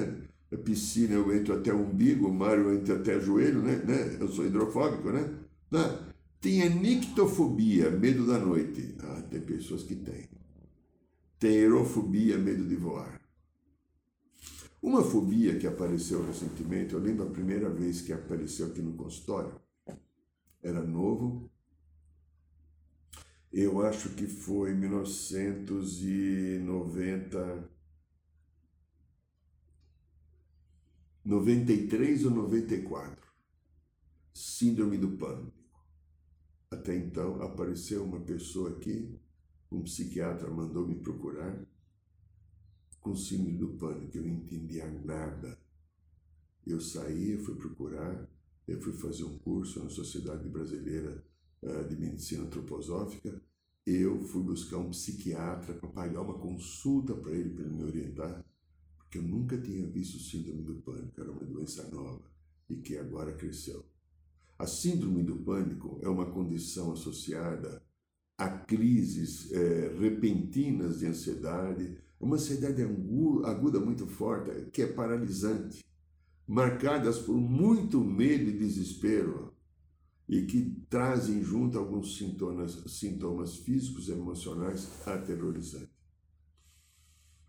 a 0.52 0.58
piscina 0.58 1.16
eu 1.16 1.34
entro 1.36 1.54
até 1.54 1.74
o 1.74 1.82
umbigo, 1.82 2.28
o 2.28 2.34
mar 2.34 2.58
eu 2.58 2.74
entro 2.74 2.96
até 2.96 3.18
o 3.18 3.22
joelho, 3.22 3.62
né? 3.62 3.78
né? 3.78 4.18
Eu 4.20 4.30
sou 4.30 4.46
hidrofóbico, 4.46 5.10
né? 5.10 5.34
Tá? 5.70 6.14
Tem 6.40 6.62
a 6.62 6.70
nictofobia, 6.70 7.90
medo 7.90 8.26
da 8.26 8.38
noite. 8.38 8.96
Ah, 9.00 9.22
tem 9.30 9.42
pessoas 9.42 9.84
que 9.84 9.96
têm. 9.96 10.30
Tem 11.40 11.58
aerofobia, 11.58 12.38
medo 12.38 12.66
de 12.66 12.76
voar. 12.76 13.20
Uma 14.82 15.04
fobia 15.04 15.58
que 15.58 15.68
apareceu 15.68 16.26
recentemente, 16.26 16.94
eu 16.94 17.00
lembro 17.00 17.28
a 17.28 17.30
primeira 17.30 17.70
vez 17.70 18.02
que 18.02 18.14
apareceu 18.14 18.68
aqui 18.68 18.82
no 18.82 18.94
consultório, 18.94 19.52
era 20.68 20.84
novo. 20.84 21.50
Eu 23.52 23.82
acho 23.82 24.10
que 24.10 24.28
foi 24.28 24.74
1990, 24.74 27.70
93 31.24 32.26
ou 32.26 32.32
94. 32.32 33.26
Síndrome 34.34 34.98
do 34.98 35.16
pânico. 35.18 35.56
Até 36.70 36.98
então 36.98 37.42
apareceu 37.42 38.04
uma 38.04 38.20
pessoa 38.20 38.72
aqui, 38.72 39.18
um 39.72 39.82
psiquiatra 39.84 40.52
mandou 40.52 40.86
me 40.86 40.96
procurar 40.96 41.66
com 43.00 43.16
síndrome 43.16 43.58
do 43.58 43.70
pânico. 43.78 44.18
Eu 44.18 44.24
não 44.24 44.34
entendia 44.34 44.86
nada. 45.06 45.58
Eu 46.66 46.82
saí, 46.82 47.38
fui 47.38 47.56
procurar, 47.56 48.30
eu 48.68 48.82
fui 48.82 48.94
fazer 48.94 49.24
um 49.24 49.38
curso 49.38 49.82
na 49.82 49.90
Sociedade 49.90 50.48
Brasileira 50.50 51.24
eh, 51.62 51.84
de 51.84 51.96
Medicina 51.96 52.44
Antroposófica. 52.44 53.42
Eu 53.86 54.22
fui 54.22 54.44
buscar 54.44 54.78
um 54.78 54.90
psiquiatra 54.90 55.74
para 55.74 55.88
pagar 55.90 56.22
uma 56.22 56.38
consulta 56.38 57.16
para 57.16 57.32
ele, 57.32 57.52
para 57.52 57.64
ele 57.64 57.76
me 57.76 57.84
orientar, 57.86 58.46
porque 58.98 59.18
eu 59.18 59.24
nunca 59.24 59.58
tinha 59.58 59.88
visto 59.88 60.20
síndrome 60.20 60.64
do 60.64 60.76
pânico, 60.82 61.22
era 61.22 61.32
uma 61.32 61.46
doença 61.46 61.88
nova 61.90 62.30
e 62.70 62.76
que 62.76 62.98
agora 62.98 63.34
cresceu. 63.34 63.86
A 64.60 64.68
síndrome 64.68 65.24
do 65.24 65.38
pânico 65.38 66.00
é 66.04 66.10
uma 66.10 66.26
condição 66.26 66.92
associada 66.92 67.82
a 68.38 68.50
crises 68.50 69.52
é, 69.52 69.96
repentinas 69.98 71.00
de 71.00 71.08
ansiedade, 71.08 71.98
uma 72.20 72.36
ansiedade 72.36 72.82
aguda 73.46 73.80
muito 73.80 74.06
forte, 74.06 74.70
que 74.72 74.82
é 74.82 74.88
paralisante 74.88 75.87
marcadas 76.48 77.20
por 77.20 77.36
muito 77.36 78.00
medo 78.00 78.50
e 78.50 78.58
desespero 78.58 79.54
e 80.30 80.46
que 80.46 80.82
trazem 80.90 81.44
junto 81.44 81.78
alguns 81.78 82.18
sintomas, 82.18 82.84
sintomas 82.88 83.58
físicos 83.58 84.08
e 84.08 84.12
emocionais 84.12 85.08
aterrorizantes. 85.08 85.96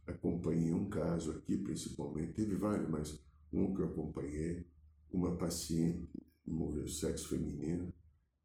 Acompanhei 0.07 0.73
um 0.73 0.89
caso 0.89 1.33
aqui, 1.33 1.57
principalmente, 1.57 2.33
teve 2.33 2.57
vários, 2.57 2.89
mas 2.89 3.21
um 3.53 3.75
que 3.75 3.83
eu 3.83 3.87
acompanhei, 3.87 4.67
uma 5.13 5.37
paciente, 5.37 6.09
morreu 6.47 6.89
sexo 6.89 7.29
feminino, 7.29 7.93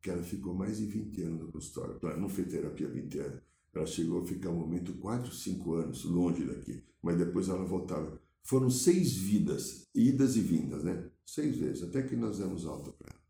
que 0.01 0.09
ela 0.09 0.23
ficou 0.23 0.53
mais 0.53 0.77
de 0.77 0.85
20 0.85 1.21
anos 1.23 1.39
no 1.41 1.51
consultório. 1.51 1.99
Não 2.19 2.27
fez 2.27 2.49
terapia 2.49 2.89
20 2.89 3.19
anos. 3.19 3.41
Ela 3.73 3.85
chegou 3.85 4.21
a 4.21 4.25
ficar 4.25 4.49
um 4.49 4.59
momento 4.59 4.93
4, 4.93 5.33
5 5.33 5.73
anos 5.73 6.03
longe 6.03 6.45
daqui, 6.45 6.83
mas 7.01 7.17
depois 7.17 7.49
ela 7.49 7.65
voltava. 7.65 8.21
Foram 8.43 8.69
seis 8.69 9.13
vidas, 9.13 9.88
idas 9.95 10.36
e 10.36 10.41
vindas, 10.41 10.84
né? 10.84 11.10
Seis 11.25 11.58
vezes, 11.58 11.84
até 11.84 12.03
que 12.03 12.15
nós 12.15 12.39
demos 12.39 12.65
alta 12.65 12.91
para 12.91 13.13
ela. 13.13 13.23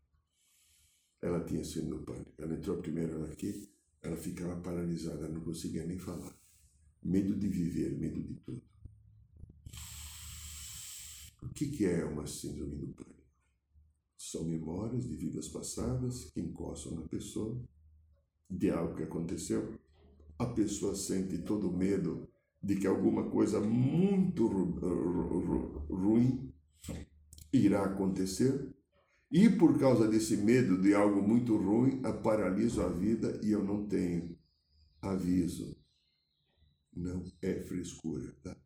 Ela 1.22 1.44
tinha 1.44 1.64
sido 1.64 1.88
no 1.88 2.02
pânico. 2.02 2.32
Ela 2.36 2.54
entrou 2.54 2.78
primeiro 2.78 3.24
aqui, 3.24 3.70
ela 4.02 4.16
ficava 4.16 4.60
paralisada, 4.60 5.28
não 5.28 5.40
conseguia 5.40 5.86
nem 5.86 5.98
falar. 5.98 6.36
Medo 7.02 7.36
de 7.36 7.48
viver, 7.48 7.96
medo 7.96 8.22
de 8.22 8.34
tudo. 8.34 8.62
O 11.42 11.48
que 11.50 11.84
é 11.86 12.04
uma 12.04 12.26
síndrome 12.26 12.76
do 12.76 12.88
pânico? 12.88 13.14
São 14.18 14.44
memórias 14.44 15.06
de 15.06 15.14
vidas 15.14 15.46
passadas 15.48 16.24
que 16.24 16.40
encostam 16.40 16.96
na 16.96 17.02
pessoa, 17.02 17.62
de 18.50 18.70
algo 18.70 18.96
que 18.96 19.04
aconteceu. 19.04 19.78
A 20.38 20.46
pessoa 20.46 20.96
sente 20.96 21.38
todo 21.38 21.70
o 21.70 21.76
medo 21.76 22.28
de 22.64 22.76
que 22.76 22.86
alguma 22.86 23.28
coisa 23.28 23.60
muito 23.60 24.46
ruim 25.90 26.50
irá 27.52 27.84
acontecer. 27.84 28.74
E 29.30 29.50
por 29.50 29.78
causa 29.78 30.08
desse 30.08 30.36
medo 30.36 30.80
de 30.80 30.94
algo 30.94 31.20
muito 31.20 31.56
ruim, 31.56 32.00
paraliso 32.22 32.80
a 32.80 32.88
vida 32.88 33.38
e 33.42 33.50
eu 33.50 33.62
não 33.62 33.86
tenho 33.86 34.38
aviso. 35.02 35.76
Não 36.96 37.24
é 37.42 37.60
frescura, 37.60 38.34
tá? 38.42 38.56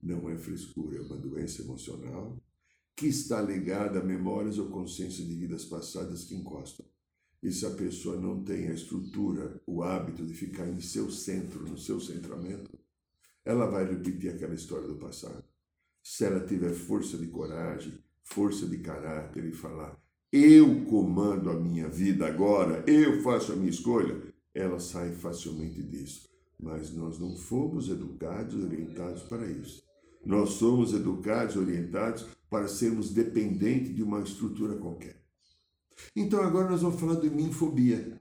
Não 0.00 0.30
é 0.30 0.36
frescura, 0.36 0.98
é 0.98 1.00
uma 1.00 1.16
doença 1.16 1.62
emocional 1.62 2.40
que 2.94 3.06
está 3.06 3.40
ligada 3.40 4.00
a 4.00 4.04
memórias 4.04 4.58
ou 4.58 4.68
consciência 4.68 5.24
de 5.24 5.34
vidas 5.34 5.64
passadas 5.64 6.24
que 6.24 6.34
encostam. 6.34 6.86
E 7.42 7.50
se 7.50 7.64
a 7.64 7.70
pessoa 7.70 8.20
não 8.20 8.44
tem 8.44 8.68
a 8.68 8.74
estrutura, 8.74 9.60
o 9.66 9.82
hábito 9.82 10.26
de 10.26 10.34
ficar 10.34 10.68
em 10.68 10.80
seu 10.80 11.10
centro, 11.10 11.66
no 11.66 11.78
seu 11.78 11.98
centramento, 11.98 12.78
ela 13.44 13.66
vai 13.66 13.84
repetir 13.84 14.30
aquela 14.30 14.54
história 14.54 14.86
do 14.86 14.96
passado. 14.96 15.44
Se 16.02 16.24
ela 16.24 16.40
tiver 16.46 16.72
força 16.72 17.16
de 17.18 17.26
coragem, 17.26 17.98
força 18.22 18.66
de 18.66 18.78
caráter 18.78 19.44
e 19.44 19.52
falar: 19.52 20.00
eu 20.32 20.84
comando 20.84 21.50
a 21.50 21.58
minha 21.58 21.88
vida 21.88 22.24
agora, 22.24 22.84
eu 22.86 23.20
faço 23.20 23.52
a 23.52 23.56
minha 23.56 23.70
escolha, 23.70 24.22
ela 24.54 24.78
sai 24.78 25.10
facilmente 25.12 25.82
disso. 25.82 26.28
Mas 26.56 26.94
nós 26.94 27.18
não 27.18 27.36
fomos 27.36 27.88
educados, 27.88 28.54
orientados 28.62 29.22
para 29.24 29.44
isso. 29.50 29.82
Nós 30.24 30.50
somos 30.50 30.92
educados, 30.92 31.56
orientados 31.56 32.26
para 32.48 32.68
sermos 32.68 33.10
dependentes 33.10 33.94
de 33.94 34.04
uma 34.04 34.20
estrutura 34.20 34.76
qualquer. 34.76 35.20
Então 36.14 36.40
agora 36.42 36.70
nós 36.70 36.82
vamos 36.82 37.00
falar 37.00 37.16
de 37.16 37.28
minfobia. 37.28 38.20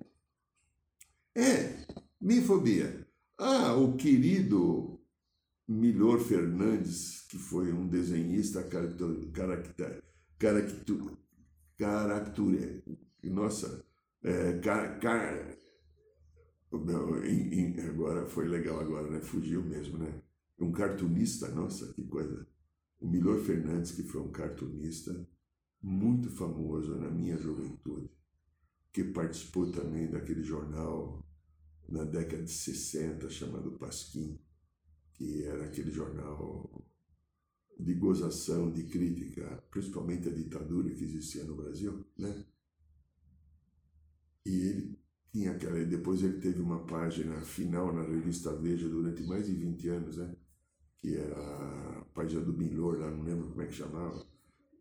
É, 1.35 1.85
minfobia. 2.19 3.07
Ah, 3.37 3.75
o 3.75 3.95
querido 3.95 4.98
Milor 5.71 6.19
Fernandes, 6.19 7.27
que 7.29 7.37
foi 7.37 7.71
um 7.71 7.87
desenhista 7.87 8.63
caracter, 8.63 10.01
nossa, 13.29 13.85
é, 14.23 14.57
car, 14.59 14.99
car, 14.99 15.55
não, 16.71 17.23
em, 17.23 17.53
em, 17.53 17.79
agora 17.81 18.25
foi 18.25 18.47
legal 18.47 18.79
agora, 18.79 19.11
né? 19.11 19.21
Fugiu 19.21 19.61
mesmo, 19.63 19.99
né? 19.99 20.21
Um 20.59 20.71
cartunista, 20.71 21.47
nossa, 21.49 21.93
que 21.93 22.03
coisa. 22.03 22.47
O 22.99 23.07
Milor 23.07 23.39
Fernandes, 23.39 23.91
que 23.91 24.01
foi 24.01 24.21
um 24.21 24.31
cartunista 24.31 25.27
muito 25.79 26.31
famoso 26.31 26.95
na 26.95 27.11
minha 27.11 27.37
juventude, 27.37 28.09
que 28.91 29.03
participou 29.03 29.71
também 29.71 30.09
daquele 30.09 30.41
jornal 30.41 31.23
na 31.87 32.03
década 32.03 32.41
de 32.41 32.51
60 32.51 33.29
chamado 33.29 33.71
Pasquim, 33.73 34.39
que 35.19 35.43
era 35.43 35.65
aquele 35.65 35.91
jornal 35.91 36.81
de 37.77 37.93
gozação, 37.93 38.71
de 38.71 38.83
crítica, 38.83 39.61
principalmente 39.69 40.29
a 40.29 40.31
ditadura 40.33 40.89
que 40.89 41.03
existia 41.03 41.43
no 41.43 41.57
Brasil, 41.57 42.05
né? 42.17 42.45
E 44.45 44.49
ele 44.49 44.99
tinha 45.29 45.51
aquela. 45.51 45.83
Depois 45.83 46.23
ele 46.23 46.39
teve 46.39 46.61
uma 46.61 46.85
página 46.85 47.41
final 47.41 47.93
na 47.93 48.03
revista 48.03 48.55
Veja 48.55 48.87
durante 48.87 49.21
mais 49.23 49.47
de 49.47 49.53
20 49.53 49.89
anos, 49.89 50.17
né? 50.17 50.33
Que 51.01 51.17
era 51.17 51.35
a 51.99 52.05
página 52.13 52.41
do 52.41 52.53
Milor, 52.53 52.99
lá 52.99 53.11
não 53.11 53.23
lembro 53.23 53.49
como 53.49 53.61
é 53.61 53.67
que 53.67 53.73
chamava. 53.73 54.25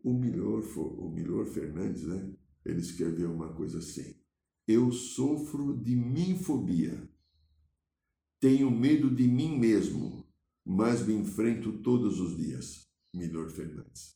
O 0.01 0.13
Milor, 0.13 0.63
o 0.77 1.09
Milor 1.09 1.45
Fernandes, 1.47 2.03
né? 2.03 2.33
Ele 2.63 2.79
escreveu 2.79 3.29
uma 3.33 3.53
coisa 3.53 3.79
assim: 3.79 4.15
Eu 4.65 4.89
sofro 4.89 5.77
de 5.77 5.97
minfobia. 5.97 7.09
Tenho 8.39 8.71
medo 8.71 9.13
de 9.13 9.27
mim 9.27 9.59
mesmo, 9.59 10.18
mas 10.71 11.03
me 11.03 11.15
enfrento 11.15 11.79
todos 11.79 12.19
os 12.19 12.37
dias. 12.37 12.87
Milor 13.11 13.49
Fernandes. 13.49 14.15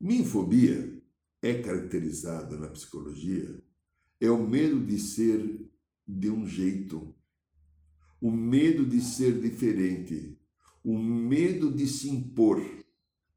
Minfobia 0.00 1.00
é 1.40 1.62
caracterizada 1.62 2.58
na 2.58 2.66
psicologia 2.66 3.62
é 4.20 4.28
o 4.28 4.44
medo 4.44 4.84
de 4.84 4.98
ser 4.98 5.70
de 6.08 6.28
um 6.28 6.44
jeito, 6.44 7.14
o 8.20 8.32
medo 8.32 8.84
de 8.84 9.00
ser 9.00 9.40
diferente, 9.40 10.36
o 10.82 10.98
medo 10.98 11.70
de 11.70 11.86
se 11.86 12.10
impor. 12.10 12.60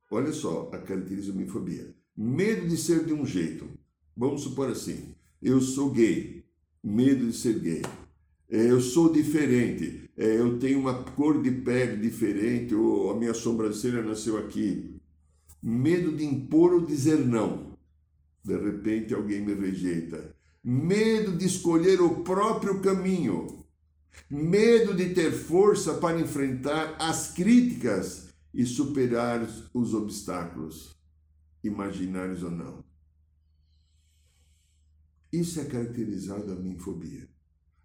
Olha 0.09 0.33
só 0.33 0.71
a 0.73 0.79
característica 0.79 1.33
da 1.33 1.39
minfobia. 1.39 1.95
Medo 2.15 2.67
de 2.67 2.77
ser 2.77 3.05
de 3.05 3.13
um 3.13 3.25
jeito. 3.25 3.69
Vamos 4.15 4.41
supor 4.41 4.71
assim: 4.71 5.15
eu 5.39 5.61
sou 5.61 5.91
gay, 5.91 6.43
medo 6.83 7.27
de 7.27 7.33
ser 7.33 7.59
gay. 7.59 7.81
É, 8.49 8.71
eu 8.71 8.79
sou 8.79 9.11
diferente, 9.11 10.09
é, 10.15 10.39
eu 10.39 10.57
tenho 10.57 10.79
uma 10.79 11.03
cor 11.03 11.41
de 11.41 11.51
pele 11.51 11.97
diferente, 11.97 12.73
ou 12.73 13.11
a 13.11 13.15
minha 13.17 13.33
sobrancelha 13.33 14.01
nasceu 14.01 14.37
aqui. 14.37 14.95
Medo 15.61 16.15
de 16.15 16.23
impor 16.23 16.73
ou 16.73 16.85
dizer 16.85 17.17
não. 17.17 17.77
De 18.43 18.57
repente 18.57 19.13
alguém 19.13 19.41
me 19.41 19.53
rejeita. 19.53 20.33
Medo 20.63 21.35
de 21.35 21.45
escolher 21.45 21.99
o 22.01 22.23
próprio 22.23 22.81
caminho. 22.81 23.65
Medo 24.29 24.93
de 24.93 25.13
ter 25.13 25.31
força 25.31 25.95
para 25.95 26.19
enfrentar 26.19 26.95
as 26.99 27.33
críticas 27.33 28.33
e 28.53 28.65
superar 28.65 29.45
os 29.73 29.93
obstáculos, 29.93 30.97
imaginários 31.63 32.43
ou 32.43 32.51
não. 32.51 32.83
Isso 35.31 35.59
é 35.59 35.65
caracterizado 35.65 36.51
a 36.51 36.55
minfobia. 36.55 37.27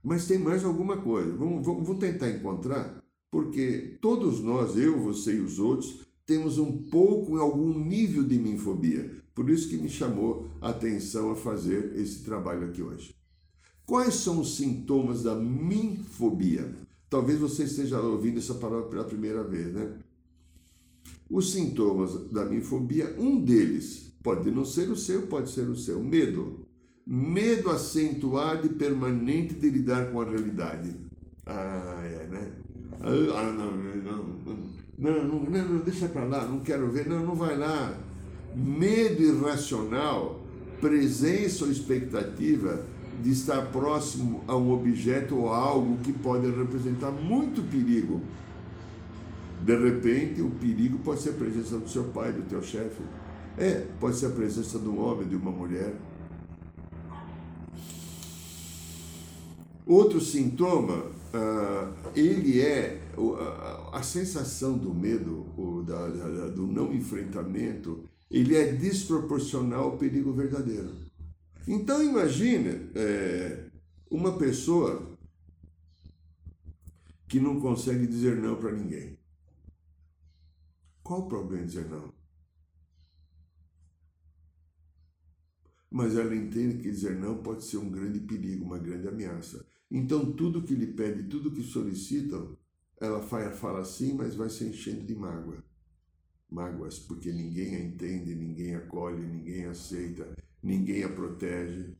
Mas 0.02 0.26
tem 0.26 0.38
mais 0.38 0.64
alguma 0.64 0.96
coisa. 0.96 1.36
Vamos, 1.36 1.64
vamos, 1.64 1.86
vamos 1.86 2.00
tentar 2.00 2.30
encontrar, 2.30 3.02
porque 3.30 3.98
todos 4.00 4.40
nós, 4.40 4.76
eu, 4.76 5.00
você 5.00 5.36
e 5.36 5.40
os 5.40 5.58
outros, 5.58 6.00
temos 6.26 6.58
um 6.58 6.82
pouco, 6.84 7.36
algum 7.36 7.78
nível 7.78 8.24
de 8.24 8.38
minfobia. 8.38 9.22
Por 9.34 9.48
isso 9.48 9.68
que 9.68 9.76
me 9.76 9.88
chamou 9.88 10.50
a 10.60 10.70
atenção 10.70 11.30
a 11.30 11.36
fazer 11.36 11.96
esse 11.96 12.22
trabalho 12.22 12.66
aqui 12.66 12.82
hoje. 12.82 13.14
Quais 13.86 14.14
são 14.14 14.40
os 14.40 14.56
sintomas 14.56 15.22
da 15.22 15.34
minfobia? 15.34 16.74
Talvez 17.08 17.38
você 17.38 17.64
esteja 17.64 18.00
ouvindo 18.00 18.38
essa 18.38 18.54
palavra 18.54 18.88
pela 18.88 19.04
primeira 19.04 19.42
vez, 19.42 19.72
né? 19.72 19.98
Os 21.28 21.52
sintomas 21.52 22.30
da 22.30 22.44
minfobia, 22.44 23.14
um 23.18 23.40
deles 23.40 24.12
pode 24.22 24.50
não 24.50 24.64
ser 24.64 24.90
o 24.90 24.96
seu, 24.96 25.26
pode 25.26 25.50
ser 25.50 25.68
o 25.68 25.76
seu, 25.76 26.02
medo. 26.02 26.61
Medo 27.06 27.70
acentuado 27.70 28.66
e 28.66 28.70
permanente 28.70 29.54
de 29.54 29.68
lidar 29.68 30.10
com 30.10 30.20
a 30.20 30.24
realidade. 30.24 30.94
Ah, 31.46 32.00
é, 32.04 32.26
né? 32.30 32.52
Ah, 33.00 33.52
não, 33.52 33.70
não, 33.72 33.96
não, 33.96 35.24
não, 35.24 35.40
não, 35.40 35.68
não, 35.68 35.78
deixa 35.80 36.08
para 36.08 36.24
lá, 36.24 36.46
não 36.46 36.60
quero 36.60 36.88
ver, 36.90 37.08
não, 37.08 37.24
não 37.24 37.34
vai 37.34 37.56
lá 37.56 37.98
medo 38.54 39.22
irracional, 39.22 40.40
presença 40.80 41.64
ou 41.64 41.70
expectativa 41.70 42.84
de 43.22 43.30
estar 43.30 43.62
próximo 43.66 44.42
a 44.46 44.56
um 44.56 44.72
objeto 44.72 45.36
ou 45.36 45.48
algo 45.48 45.98
que 45.98 46.12
pode 46.12 46.50
representar 46.50 47.10
muito 47.10 47.62
perigo. 47.70 48.20
De 49.64 49.76
repente, 49.76 50.42
o 50.42 50.50
perigo 50.50 50.98
pode 50.98 51.20
ser 51.20 51.30
a 51.30 51.34
presença 51.34 51.78
do 51.78 51.88
seu 51.88 52.04
pai, 52.04 52.32
do 52.32 52.42
teu 52.42 52.62
chefe. 52.62 53.00
É, 53.56 53.86
pode 54.00 54.16
ser 54.16 54.26
a 54.26 54.30
presença 54.30 54.78
de 54.78 54.88
um 54.88 55.00
homem, 55.00 55.28
de 55.28 55.36
uma 55.36 55.52
mulher. 55.52 55.94
Outro 59.86 60.20
sintoma, 60.20 60.98
uh, 60.98 62.10
ele 62.14 62.60
é 62.60 63.02
a 63.92 64.02
sensação 64.02 64.78
do 64.78 64.94
medo, 64.94 65.84
da, 65.84 66.08
da, 66.08 66.48
do 66.48 66.66
não 66.66 66.94
enfrentamento, 66.94 68.08
ele 68.30 68.56
é 68.56 68.72
desproporcional 68.72 69.84
ao 69.84 69.98
perigo 69.98 70.32
verdadeiro. 70.32 70.90
Então 71.66 72.02
imagine 72.02 72.90
é, 72.94 73.70
uma 74.10 74.36
pessoa 74.38 75.16
que 77.28 77.38
não 77.38 77.60
consegue 77.60 78.06
dizer 78.06 78.36
não 78.36 78.56
para 78.56 78.72
ninguém. 78.72 79.18
Qual 81.02 81.20
o 81.20 81.28
problema 81.28 81.62
em 81.62 81.66
dizer 81.66 81.88
não? 81.88 82.12
Mas 85.90 86.16
ela 86.16 86.34
entende 86.34 86.78
que 86.78 86.90
dizer 86.90 87.18
não 87.18 87.42
pode 87.42 87.64
ser 87.64 87.76
um 87.76 87.90
grande 87.90 88.20
perigo, 88.20 88.64
uma 88.64 88.78
grande 88.78 89.08
ameaça. 89.08 89.64
Então 89.92 90.32
tudo 90.32 90.64
que 90.64 90.74
lhe 90.74 90.88
pede, 90.88 91.28
tudo 91.28 91.52
que 91.52 91.62
solicita, 91.62 92.36
ela 93.00 93.22
fala 93.22 93.84
sim, 93.84 94.14
mas 94.14 94.34
vai 94.34 94.48
se 94.48 94.64
enchendo 94.64 95.04
de 95.04 95.14
mágoa 95.14 95.62
mágoas, 96.52 96.98
porque 96.98 97.32
ninguém 97.32 97.74
a 97.74 97.80
entende, 97.80 98.34
ninguém 98.34 98.74
acolhe, 98.74 99.26
ninguém 99.26 99.64
aceita, 99.64 100.36
ninguém 100.62 101.02
a 101.02 101.08
protege. 101.08 101.96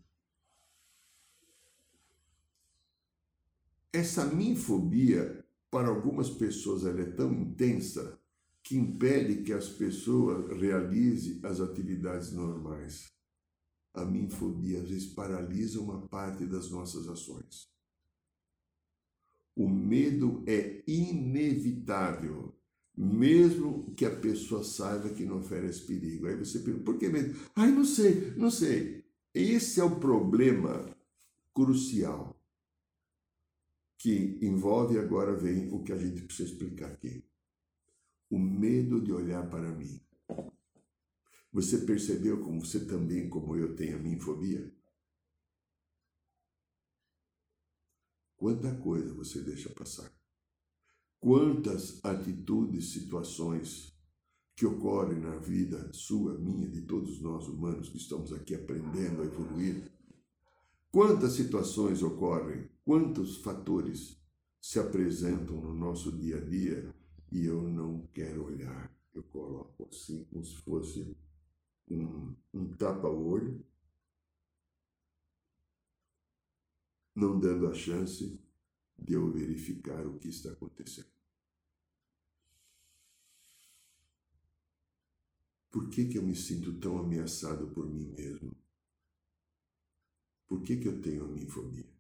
Essa 3.92 4.26
minfobia, 4.26 5.44
para 5.70 5.88
algumas 5.88 6.30
pessoas, 6.30 6.84
ela 6.84 7.00
é 7.00 7.10
tão 7.10 7.32
intensa 7.32 8.18
que 8.62 8.76
impede 8.76 9.42
que 9.42 9.52
as 9.52 9.68
pessoas 9.68 10.56
realizem 10.58 11.40
as 11.42 11.60
atividades 11.60 12.32
normais. 12.32 13.10
A 13.94 14.04
minfobia 14.04 14.80
às 14.80 14.88
vezes 14.88 15.06
paralisa 15.12 15.80
uma 15.80 16.06
parte 16.06 16.46
das 16.46 16.70
nossas 16.70 17.08
ações. 17.08 17.71
O 19.54 19.68
medo 19.68 20.42
é 20.46 20.82
inevitável 20.86 22.54
mesmo 22.96 23.92
que 23.94 24.04
a 24.04 24.14
pessoa 24.14 24.62
saiba 24.62 25.08
que 25.10 25.24
não 25.24 25.38
oferece 25.38 25.86
perigo. 25.86 26.26
Aí 26.26 26.36
você 26.36 26.58
pergunta, 26.58 26.84
por 26.84 26.98
que 26.98 27.08
medo? 27.08 27.34
Ai, 27.56 27.70
não 27.70 27.84
sei, 27.84 28.32
não 28.36 28.50
sei. 28.50 29.04
Esse 29.34 29.80
é 29.80 29.84
o 29.84 29.98
problema 29.98 30.94
crucial 31.54 32.38
que 33.98 34.38
envolve 34.42 34.98
agora 34.98 35.34
vem 35.34 35.72
o 35.72 35.82
que 35.82 35.92
a 35.92 35.96
gente 35.96 36.22
precisa 36.22 36.50
explicar 36.50 36.90
aqui. 36.90 37.24
O 38.30 38.38
medo 38.38 39.00
de 39.00 39.12
olhar 39.12 39.48
para 39.48 39.70
mim. 39.70 40.00
Você 41.52 41.78
percebeu 41.78 42.40
como 42.40 42.64
você 42.64 42.84
também, 42.84 43.28
como 43.28 43.56
eu, 43.56 43.76
tem 43.76 43.92
a 43.92 43.98
minha 43.98 44.18
fobia? 44.18 44.72
Quanta 48.42 48.74
coisa 48.74 49.14
você 49.14 49.40
deixa 49.40 49.70
passar? 49.70 50.12
Quantas 51.20 52.04
atitudes, 52.04 52.92
situações 52.92 53.96
que 54.56 54.66
ocorre 54.66 55.14
na 55.14 55.36
vida 55.36 55.92
sua, 55.92 56.36
minha, 56.36 56.68
de 56.68 56.80
todos 56.80 57.20
nós 57.20 57.46
humanos 57.46 57.88
que 57.88 57.98
estamos 57.98 58.32
aqui 58.32 58.56
aprendendo 58.56 59.22
a 59.22 59.26
evoluir. 59.26 59.88
Quantas 60.90 61.34
situações 61.34 62.02
ocorrem, 62.02 62.68
quantos 62.84 63.36
fatores 63.36 64.20
se 64.60 64.80
apresentam 64.80 65.60
no 65.60 65.72
nosso 65.72 66.10
dia 66.10 66.38
a 66.38 66.40
dia 66.40 66.92
e 67.30 67.44
eu 67.46 67.62
não 67.62 68.08
quero 68.12 68.46
olhar. 68.46 68.92
Eu 69.14 69.22
coloco 69.22 69.86
assim, 69.88 70.24
como 70.24 70.44
se 70.44 70.56
fosse 70.62 71.16
um, 71.88 72.34
um 72.52 72.74
tapa-olho, 72.74 73.64
não 77.14 77.38
dando 77.38 77.66
a 77.68 77.74
chance 77.74 78.40
de 78.98 79.12
eu 79.14 79.30
verificar 79.30 80.06
o 80.06 80.18
que 80.18 80.28
está 80.28 80.52
acontecendo. 80.52 81.10
Por 85.70 85.88
que, 85.88 86.06
que 86.06 86.18
eu 86.18 86.22
me 86.22 86.36
sinto 86.36 86.78
tão 86.78 86.98
ameaçado 86.98 87.68
por 87.68 87.86
mim 87.86 88.12
mesmo? 88.16 88.54
Por 90.46 90.62
que, 90.62 90.76
que 90.76 90.86
eu 90.86 91.00
tenho 91.00 91.24
a 91.24 91.28
minha 91.28 91.48
fobia? 91.48 91.90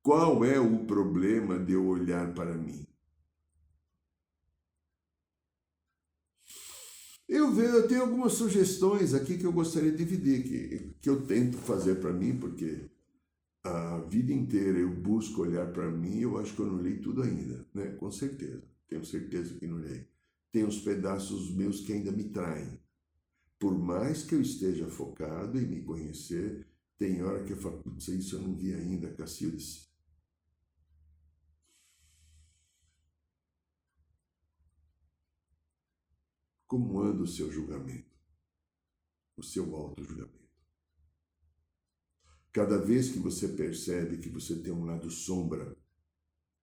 Qual 0.00 0.44
é 0.44 0.58
o 0.58 0.86
problema 0.86 1.58
de 1.58 1.72
eu 1.72 1.86
olhar 1.86 2.32
para 2.32 2.56
mim? 2.56 2.86
Eu, 7.28 7.52
vejo, 7.52 7.74
eu 7.74 7.86
tenho 7.86 8.00
algumas 8.00 8.32
sugestões 8.32 9.12
aqui 9.12 9.36
que 9.36 9.44
eu 9.44 9.52
gostaria 9.52 9.92
de 9.92 9.98
dividir, 9.98 10.42
que, 10.42 10.94
que 11.02 11.10
eu 11.10 11.26
tento 11.26 11.58
fazer 11.58 11.96
para 11.96 12.12
mim, 12.12 12.38
porque 12.38 12.88
a 13.62 13.98
vida 14.08 14.32
inteira 14.32 14.78
eu 14.78 14.88
busco 14.88 15.42
olhar 15.42 15.70
para 15.70 15.90
mim, 15.90 16.20
eu 16.20 16.38
acho 16.38 16.54
que 16.54 16.60
eu 16.60 16.66
não 16.66 16.80
li 16.80 16.96
tudo 16.98 17.22
ainda, 17.22 17.66
né? 17.74 17.88
Com 17.98 18.10
certeza, 18.10 18.62
tenho 18.88 19.04
certeza 19.04 19.54
que 19.54 19.66
não 19.66 19.78
li. 19.78 20.06
Tem 20.50 20.64
uns 20.64 20.80
pedaços 20.80 21.54
meus 21.54 21.80
que 21.80 21.92
ainda 21.92 22.10
me 22.10 22.24
traem. 22.24 22.80
Por 23.58 23.76
mais 23.78 24.22
que 24.22 24.34
eu 24.34 24.40
esteja 24.40 24.86
focado 24.86 25.58
em 25.58 25.66
me 25.66 25.82
conhecer, 25.82 26.66
tem 26.96 27.22
hora 27.22 27.44
que 27.44 27.52
eu 27.52 27.56
falo, 27.58 27.82
putz, 27.82 28.08
isso 28.08 28.36
eu 28.36 28.42
não 28.42 28.54
vi 28.54 28.72
ainda, 28.72 29.12
Cacildes. 29.12 29.87
Como 36.68 37.00
anda 37.00 37.22
o 37.22 37.26
seu 37.26 37.50
julgamento? 37.50 38.04
O 39.38 39.42
seu 39.42 39.74
auto-julgamento? 39.74 40.36
Cada 42.52 42.76
vez 42.76 43.08
que 43.10 43.18
você 43.18 43.48
percebe 43.48 44.18
que 44.18 44.28
você 44.28 44.54
tem 44.56 44.70
um 44.70 44.84
lado 44.84 45.10
sombra, 45.10 45.74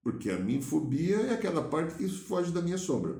porque 0.03 0.29
a 0.29 0.37
minha 0.37 0.61
fobia 0.61 1.15
é 1.15 1.33
aquela 1.33 1.67
parte 1.67 1.97
que 1.97 2.07
foge 2.07 2.51
da 2.51 2.61
minha 2.61 2.77
sombra. 2.77 3.19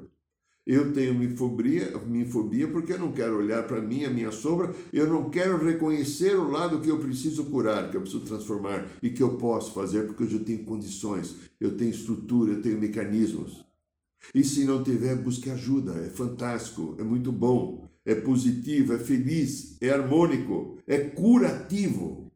Eu 0.63 0.93
tenho 0.93 1.15
minfobia, 1.15 1.97
minfobia 2.05 2.67
porque 2.67 2.93
eu 2.93 2.99
não 2.99 3.11
quero 3.11 3.37
olhar 3.37 3.67
para 3.67 3.81
mim, 3.81 4.03
a 4.03 4.09
minha 4.11 4.31
sombra, 4.31 4.75
eu 4.93 5.07
não 5.07 5.29
quero 5.31 5.63
reconhecer 5.63 6.35
o 6.35 6.49
lado 6.49 6.81
que 6.81 6.89
eu 6.89 6.99
preciso 6.99 7.45
curar, 7.45 7.89
que 7.89 7.97
eu 7.97 8.01
preciso 8.01 8.25
transformar 8.25 8.87
e 9.01 9.09
que 9.09 9.23
eu 9.23 9.37
posso 9.37 9.73
fazer 9.73 10.05
porque 10.05 10.23
eu 10.23 10.29
já 10.29 10.39
tenho 10.39 10.63
condições, 10.65 11.35
eu 11.59 11.75
tenho 11.75 11.89
estrutura, 11.91 12.53
eu 12.53 12.61
tenho 12.61 12.79
mecanismos. 12.79 13.65
E 14.33 14.43
se 14.43 14.65
não 14.65 14.83
tiver, 14.83 15.15
busque 15.15 15.49
ajuda. 15.49 15.93
É 16.05 16.09
fantástico, 16.09 16.95
é 16.99 17.03
muito 17.03 17.31
bom, 17.31 17.89
é 18.03 18.15
positivo, 18.15 18.93
é 18.93 18.99
feliz, 18.99 19.81
é 19.81 19.89
harmônico, 19.89 20.79
é 20.87 21.09
curativo. 21.09 22.31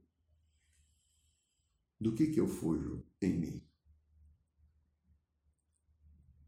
Do 2.00 2.14
que, 2.14 2.28
que 2.28 2.40
eu 2.40 2.48
fujo 2.48 3.04
em 3.22 3.34
mim? 3.34 3.64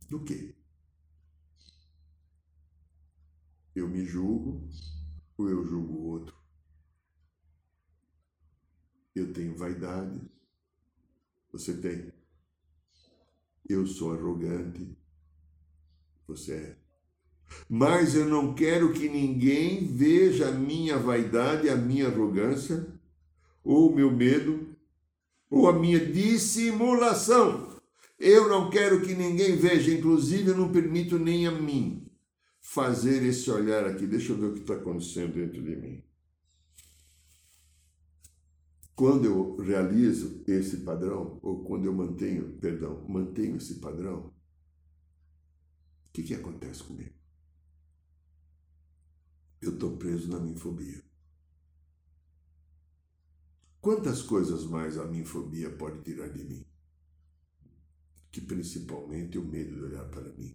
Do 0.09 0.23
que? 0.23 0.55
Eu 3.75 3.87
me 3.87 4.05
julgo 4.05 4.67
ou 5.37 5.49
eu 5.49 5.65
julgo 5.65 5.93
o 5.93 6.03
outro? 6.07 6.35
Eu 9.13 9.33
tenho 9.33 9.57
vaidade. 9.57 10.21
Você 11.51 11.77
tem. 11.77 12.13
Eu 13.67 13.85
sou 13.85 14.13
arrogante. 14.13 14.97
Você 16.31 16.53
é. 16.53 16.75
Mas 17.69 18.15
eu 18.15 18.25
não 18.25 18.53
quero 18.53 18.93
que 18.93 19.09
ninguém 19.09 19.85
veja 19.85 20.49
a 20.49 20.51
minha 20.51 20.97
vaidade, 20.97 21.69
a 21.69 21.75
minha 21.75 22.07
arrogância, 22.07 22.87
ou 23.63 23.91
o 23.91 23.95
meu 23.95 24.11
medo, 24.11 24.75
ou 25.49 25.67
a 25.67 25.73
minha 25.73 25.99
dissimulação. 25.99 27.69
Eu 28.17 28.47
não 28.47 28.69
quero 28.69 29.01
que 29.01 29.13
ninguém 29.13 29.55
veja, 29.57 29.91
inclusive 29.91 30.51
eu 30.51 30.57
não 30.57 30.71
permito 30.71 31.19
nem 31.19 31.47
a 31.47 31.51
mim 31.51 32.07
fazer 32.59 33.23
esse 33.23 33.49
olhar 33.51 33.85
aqui. 33.85 34.05
Deixa 34.07 34.31
eu 34.31 34.37
ver 34.37 34.45
o 34.45 34.53
que 34.53 34.61
está 34.61 34.75
acontecendo 34.75 35.33
dentro 35.33 35.61
de 35.61 35.75
mim. 35.75 36.03
Quando 38.95 39.25
eu 39.25 39.57
realizo 39.57 40.43
esse 40.47 40.77
padrão, 40.77 41.39
ou 41.41 41.63
quando 41.63 41.85
eu 41.85 41.93
mantenho, 41.93 42.57
perdão, 42.61 43.03
mantenho 43.09 43.57
esse 43.57 43.75
padrão, 43.75 44.30
o 46.11 46.13
que, 46.13 46.23
que 46.23 46.33
acontece 46.33 46.83
comigo? 46.83 47.13
Eu 49.61 49.75
estou 49.75 49.95
preso 49.95 50.29
na 50.29 50.41
minha 50.41 50.57
fobia. 50.57 51.01
Quantas 53.79 54.21
coisas 54.21 54.65
mais 54.65 54.97
a 54.97 55.05
minha 55.05 55.25
fobia 55.25 55.69
pode 55.69 56.01
tirar 56.01 56.27
de 56.27 56.43
mim? 56.43 56.65
Que 58.29 58.41
principalmente 58.41 59.37
o 59.37 59.45
medo 59.45 59.73
de 59.73 59.83
olhar 59.83 60.03
para 60.09 60.33
mim. 60.33 60.53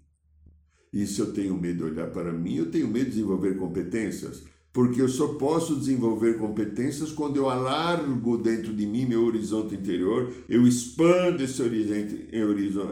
E 0.92 1.06
se 1.06 1.20
eu 1.20 1.32
tenho 1.32 1.58
medo 1.58 1.78
de 1.78 1.84
olhar 1.84 2.10
para 2.10 2.34
mim, 2.34 2.56
eu 2.56 2.70
tenho 2.70 2.88
medo 2.88 3.06
de 3.06 3.12
desenvolver 3.12 3.56
competências, 3.56 4.44
porque 4.74 5.00
eu 5.00 5.08
só 5.08 5.38
posso 5.38 5.74
desenvolver 5.78 6.38
competências 6.38 7.12
quando 7.12 7.38
eu 7.38 7.48
alargo 7.48 8.36
dentro 8.36 8.76
de 8.76 8.86
mim 8.86 9.06
meu 9.06 9.24
horizonte 9.24 9.74
interior, 9.74 10.30
eu 10.50 10.66
expando 10.66 11.42
esse 11.42 11.62
horizonte, 11.62 12.28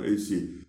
esse 0.07 0.63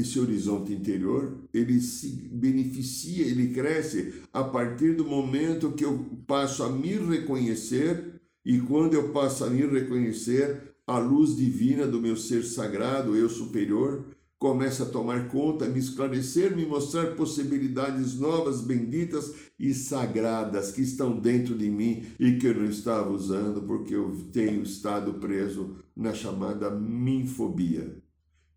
esse 0.00 0.18
horizonte 0.18 0.72
interior, 0.72 1.38
ele 1.52 1.80
se 1.80 2.28
beneficia, 2.32 3.26
ele 3.26 3.54
cresce 3.54 4.14
a 4.32 4.42
partir 4.42 4.94
do 4.94 5.04
momento 5.04 5.72
que 5.72 5.84
eu 5.84 6.06
passo 6.26 6.62
a 6.62 6.68
me 6.70 6.94
reconhecer 6.94 8.20
e 8.44 8.58
quando 8.60 8.94
eu 8.94 9.10
passo 9.10 9.44
a 9.44 9.50
me 9.50 9.66
reconhecer, 9.66 10.74
a 10.86 10.98
luz 10.98 11.36
divina 11.36 11.86
do 11.86 12.00
meu 12.00 12.16
ser 12.16 12.42
sagrado, 12.42 13.14
eu 13.14 13.28
superior, 13.28 14.06
começa 14.38 14.84
a 14.84 14.88
tomar 14.88 15.28
conta, 15.28 15.66
me 15.66 15.78
esclarecer, 15.78 16.56
me 16.56 16.64
mostrar 16.64 17.14
possibilidades 17.14 18.18
novas, 18.18 18.62
benditas 18.62 19.34
e 19.58 19.74
sagradas 19.74 20.72
que 20.72 20.80
estão 20.80 21.20
dentro 21.20 21.56
de 21.56 21.70
mim 21.70 22.06
e 22.18 22.38
que 22.38 22.46
eu 22.46 22.54
não 22.54 22.64
estava 22.64 23.10
usando 23.10 23.62
porque 23.62 23.94
eu 23.94 24.16
tenho 24.32 24.62
estado 24.62 25.14
preso 25.14 25.76
na 25.94 26.14
chamada 26.14 26.70
minfobia 26.70 28.02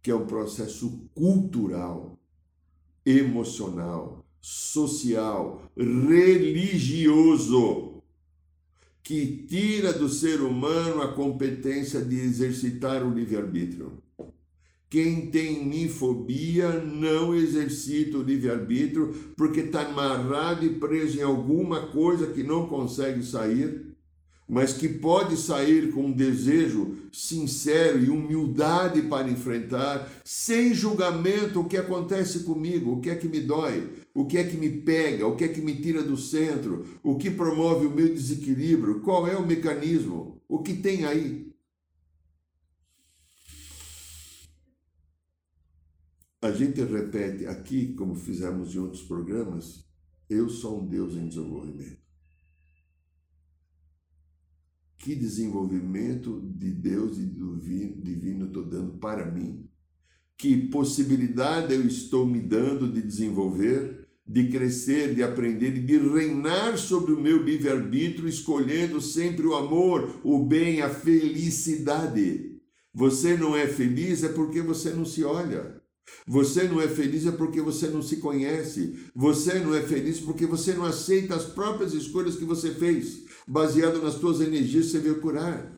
que 0.03 0.11
é 0.11 0.15
um 0.15 0.27
processo 0.27 1.09
cultural, 1.15 2.19
emocional, 3.05 4.25
social, 4.41 5.63
religioso, 5.77 7.23
que 9.01 9.45
tira 9.47 9.93
do 9.93 10.09
ser 10.09 10.41
humano 10.41 11.01
a 11.01 11.13
competência 11.13 12.01
de 12.01 12.19
exercitar 12.19 13.01
o 13.01 13.13
livre-arbítrio. 13.13 13.93
Quem 14.89 15.31
tem 15.31 15.65
mifobia 15.65 16.81
não 16.81 17.33
exercita 17.33 18.17
o 18.17 18.23
livre-arbítrio 18.23 19.13
porque 19.37 19.61
está 19.61 19.87
amarrado 19.87 20.65
e 20.65 20.75
preso 20.75 21.17
em 21.17 21.23
alguma 21.23 21.87
coisa 21.87 22.27
que 22.27 22.43
não 22.43 22.67
consegue 22.67 23.23
sair 23.23 23.92
mas 24.47 24.73
que 24.73 24.89
pode 24.89 25.38
sair 25.38 25.91
com 25.91 26.08
um 26.08 26.12
desejo 26.12 26.97
sincero 27.12 28.03
e 28.03 28.10
humildade 28.10 29.01
para 29.03 29.29
enfrentar, 29.29 30.12
sem 30.23 30.73
julgamento, 30.73 31.62
o 31.62 31.67
que 31.67 31.77
acontece 31.77 32.44
comigo, 32.44 32.94
o 32.94 33.02
que 33.02 33.10
é 33.10 33.15
que 33.15 33.27
me 33.27 33.39
dói, 33.39 33.94
o 34.13 34.25
que 34.25 34.37
é 34.37 34.44
que 34.44 34.58
me 34.58 34.69
pega, 34.69 35.25
o 35.25 35.35
que 35.35 35.46
é 35.46 35.48
que 35.48 35.62
me 35.62 35.75
tira 35.81 36.04
do 36.04 36.17
centro, 36.17 36.85
o 37.02 37.17
que 37.17 37.31
promove 37.31 37.85
o 37.85 37.91
meu 37.91 38.13
desequilíbrio, 38.13 39.02
qual 39.02 39.27
é 39.27 39.35
o 39.35 39.46
mecanismo, 39.46 40.41
o 40.48 40.62
que 40.62 40.73
tem 40.73 41.06
aí. 41.06 41.52
A 46.41 46.52
gente 46.52 46.83
repete 46.83 47.46
aqui, 47.46 47.94
como 47.94 48.15
fizemos 48.15 48.75
em 48.75 48.79
outros 48.79 49.04
programas, 49.04 49.85
eu 50.29 50.50
sou 50.50 50.81
um 50.81 50.85
Deus 50.85 51.15
em 51.15 51.27
desenvolvimento. 51.27 52.02
Que 55.04 55.15
desenvolvimento 55.15 56.41
de 56.56 56.71
Deus 56.71 57.17
e 57.17 57.23
do 57.23 57.58
divino 57.58 58.45
estou 58.45 58.63
dando 58.63 58.93
para 58.99 59.29
mim? 59.29 59.69
Que 60.37 60.56
possibilidade 60.69 61.73
eu 61.73 61.85
estou 61.85 62.25
me 62.25 62.39
dando 62.39 62.89
de 62.89 63.01
desenvolver, 63.01 64.08
de 64.25 64.47
crescer, 64.47 65.13
de 65.13 65.21
aprender 65.21 65.75
e 65.75 65.81
de 65.81 65.97
reinar 65.97 66.77
sobre 66.77 67.12
o 67.12 67.19
meu 67.19 67.43
livre-arbítrio, 67.43 68.29
escolhendo 68.29 69.01
sempre 69.01 69.45
o 69.45 69.56
amor, 69.56 70.21
o 70.23 70.39
bem, 70.39 70.81
a 70.81 70.89
felicidade. 70.89 72.62
Você 72.93 73.35
não 73.35 73.58
é 73.58 73.67
feliz 73.67 74.23
é 74.23 74.29
porque 74.29 74.62
você 74.62 74.91
não 74.91 75.04
se 75.04 75.25
olha. 75.25 75.83
Você 76.25 76.63
não 76.63 76.79
é 76.79 76.87
feliz 76.87 77.25
é 77.25 77.31
porque 77.31 77.60
você 77.60 77.87
não 77.87 78.01
se 78.01 78.17
conhece. 78.17 78.97
Você 79.13 79.60
não 79.60 79.75
é 79.75 79.81
feliz 79.81 80.21
porque 80.21 80.45
você 80.45 80.73
não 80.73 80.85
aceita 80.85 81.35
as 81.35 81.43
próprias 81.43 81.93
escolhas 81.93 82.37
que 82.37 82.45
você 82.45 82.73
fez, 82.73 83.23
baseado 83.48 84.02
nas 84.02 84.15
suas 84.15 84.41
energias 84.41 84.87
você 84.87 85.00
veio 85.00 85.21
curar. 85.21 85.73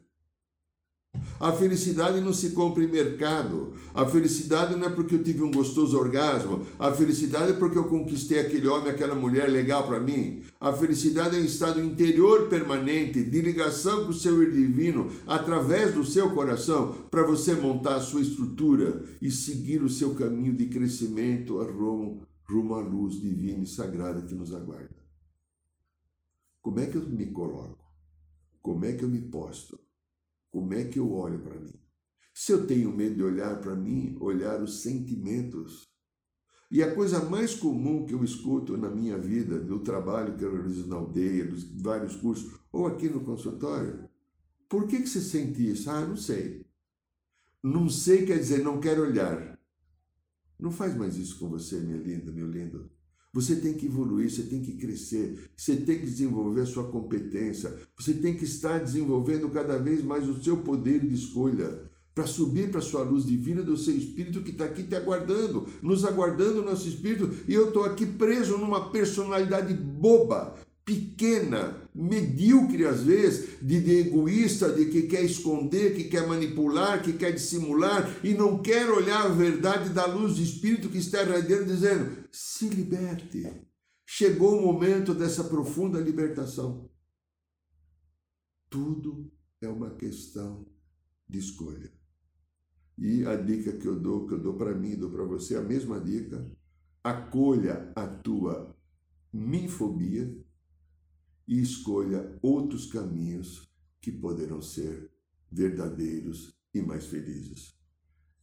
A 1.40 1.52
felicidade 1.52 2.22
não 2.22 2.34
se 2.34 2.52
compra 2.52 2.84
em 2.84 2.88
mercado. 2.88 3.74
A 3.94 4.06
felicidade 4.06 4.76
não 4.76 4.88
é 4.88 4.90
porque 4.90 5.16
eu 5.16 5.24
tive 5.24 5.44
um 5.44 5.52
gostoso 5.52 5.98
orgasmo. 5.98 6.66
A 6.80 6.92
felicidade 6.92 7.52
é 7.52 7.56
porque 7.56 7.78
eu 7.78 7.86
conquistei 7.86 8.40
aquele 8.40 8.68
homem, 8.68 8.90
aquela 8.90 9.16
mulher 9.16 9.50
legal 9.50 9.86
para 9.86 10.00
mim. 10.00 10.42
A 10.60 10.72
felicidade 10.72 11.36
é 11.36 11.40
um 11.40 11.46
estado 11.46 11.82
interior 11.82 12.48
permanente 12.48 13.24
de 13.24 13.42
ligação 13.42 14.06
com 14.06 14.12
o 14.12 14.14
seu 14.14 14.42
ir 14.42 14.52
divino 14.52 15.12
através 15.28 15.94
do 15.94 16.06
seu 16.06 16.32
coração 16.32 16.96
para 17.12 17.24
você 17.24 17.54
montar 17.54 17.96
a 17.96 18.02
sua 18.02 18.22
estrutura 18.22 19.04
e 19.22 19.30
seguir 19.30 19.84
o 19.84 19.90
seu 19.90 20.16
caminho 20.16 20.54
de 20.54 20.68
crescimento 20.68 21.62
rumo, 21.64 22.22
rumo 22.46 22.76
à 22.76 22.82
luz 22.82 23.20
divina 23.20 23.64
e 23.64 23.68
sagrada 23.68 24.22
que 24.22 24.34
nos 24.34 24.54
aguarda. 24.54 25.05
Como 26.66 26.80
é 26.80 26.88
que 26.88 26.96
eu 26.96 27.08
me 27.08 27.28
coloco? 27.28 27.78
Como 28.60 28.86
é 28.86 28.94
que 28.94 29.04
eu 29.04 29.08
me 29.08 29.22
posto? 29.22 29.80
Como 30.50 30.74
é 30.74 30.84
que 30.86 30.98
eu 30.98 31.14
olho 31.14 31.38
para 31.38 31.60
mim? 31.60 31.80
Se 32.34 32.54
eu 32.54 32.66
tenho 32.66 32.92
medo 32.92 33.18
de 33.18 33.24
olhar 33.24 33.62
para 33.62 33.76
mim, 33.76 34.18
olhar 34.20 34.60
os 34.64 34.82
sentimentos. 34.82 35.84
E 36.72 36.82
a 36.82 36.96
coisa 36.96 37.24
mais 37.24 37.54
comum 37.54 38.04
que 38.04 38.16
eu 38.16 38.24
escuto 38.24 38.76
na 38.78 38.90
minha 38.90 39.16
vida, 39.16 39.60
do 39.60 39.82
trabalho 39.82 40.36
que 40.36 40.44
eu 40.44 40.54
realizo 40.54 40.88
na 40.88 40.96
aldeia, 40.96 41.46
dos 41.46 41.64
vários 41.84 42.16
cursos, 42.16 42.60
ou 42.72 42.88
aqui 42.88 43.10
no 43.10 43.24
consultório, 43.24 44.10
por 44.68 44.88
que, 44.88 45.02
que 45.02 45.08
você 45.08 45.22
sente 45.22 45.70
isso? 45.70 45.88
Ah, 45.88 46.04
não 46.04 46.18
sei. 46.18 46.66
Não 47.62 47.88
sei 47.88 48.26
quer 48.26 48.40
dizer 48.40 48.64
não 48.64 48.80
quero 48.80 49.04
olhar. 49.04 49.56
Não 50.58 50.72
faz 50.72 50.98
mais 50.98 51.16
isso 51.16 51.38
com 51.38 51.48
você, 51.48 51.80
minha 51.80 52.00
linda, 52.00 52.32
meu 52.32 52.50
lindo. 52.50 52.90
Você 53.36 53.58
tem 53.58 53.74
que 53.74 53.88
evoluir, 53.88 54.32
você 54.32 54.44
tem 54.44 54.62
que 54.62 54.72
crescer, 54.72 55.50
você 55.58 55.76
tem 55.76 56.00
que 56.00 56.06
desenvolver 56.06 56.62
a 56.62 56.66
sua 56.66 56.86
competência, 56.86 57.76
você 58.00 58.14
tem 58.14 58.34
que 58.34 58.46
estar 58.46 58.80
desenvolvendo 58.80 59.50
cada 59.50 59.78
vez 59.78 60.02
mais 60.02 60.26
o 60.30 60.42
seu 60.42 60.56
poder 60.56 61.02
de 61.02 61.14
escolha 61.14 61.82
para 62.16 62.26
subir 62.26 62.72
para 62.72 62.80
a 62.80 62.82
sua 62.82 63.04
luz 63.04 63.26
divina 63.26 63.62
do 63.62 63.76
seu 63.76 63.94
espírito 63.94 64.42
que 64.42 64.52
está 64.52 64.64
aqui 64.64 64.84
te 64.84 64.96
aguardando, 64.96 65.68
nos 65.82 66.06
aguardando 66.06 66.62
o 66.62 66.66
nosso 66.66 66.88
espírito, 66.88 67.30
e 67.46 67.54
eu 67.54 67.68
estou 67.68 67.84
aqui 67.84 68.06
preso 68.06 68.58
numa 68.58 68.90
personalidade 68.90 69.74
boba, 69.74 70.56
pequena, 70.86 71.76
medíocre 71.96 72.86
às 72.86 73.04
vezes, 73.04 73.58
de, 73.62 73.80
de, 73.80 73.92
egoísta, 74.00 74.74
de 74.74 74.88
que 74.88 75.04
quer 75.04 75.24
esconder, 75.24 75.96
que 75.96 76.04
quer 76.04 76.28
manipular, 76.28 77.02
que 77.02 77.14
quer 77.14 77.32
dissimular 77.32 78.20
e 78.22 78.34
não 78.34 78.62
quer 78.62 78.90
olhar 78.90 79.26
a 79.26 79.30
verdade 79.30 79.92
da 79.92 80.06
luz 80.06 80.36
do 80.36 80.42
Espírito 80.42 80.90
que 80.90 80.98
está 80.98 81.24
irradiando, 81.24 81.66
dizendo: 81.66 82.28
se 82.32 82.68
liberte. 82.68 83.66
Chegou 84.06 84.60
o 84.60 84.62
momento 84.62 85.14
dessa 85.14 85.46
profunda 85.46 86.00
libertação. 86.00 86.92
Tudo 88.70 89.32
é 89.62 89.70
uma 89.70 89.96
questão 89.96 90.68
de 91.28 91.40
escolha. 91.40 91.92
E 92.98 93.26
a 93.26 93.36
dica 93.36 93.72
que 93.74 93.88
eu 93.88 94.00
dou, 94.00 94.28
que 94.28 94.34
eu 94.34 94.40
dou 94.40 94.56
para 94.56 94.76
mim, 94.76 94.96
dou 94.96 95.10
para 95.10 95.24
você, 95.24 95.56
a 95.56 95.62
mesma 95.62 96.00
dica. 96.00 96.46
Acolha 97.04 97.92
a 97.96 98.06
tua 98.06 98.76
minfobia 99.32 100.45
e 101.48 101.62
escolha 101.62 102.38
outros 102.42 102.86
caminhos 102.86 103.70
que 104.02 104.12
poderão 104.12 104.62
ser 104.62 105.10
verdadeiros 105.52 106.54
e 106.74 106.82
mais 106.82 107.06
felizes. 107.06 107.74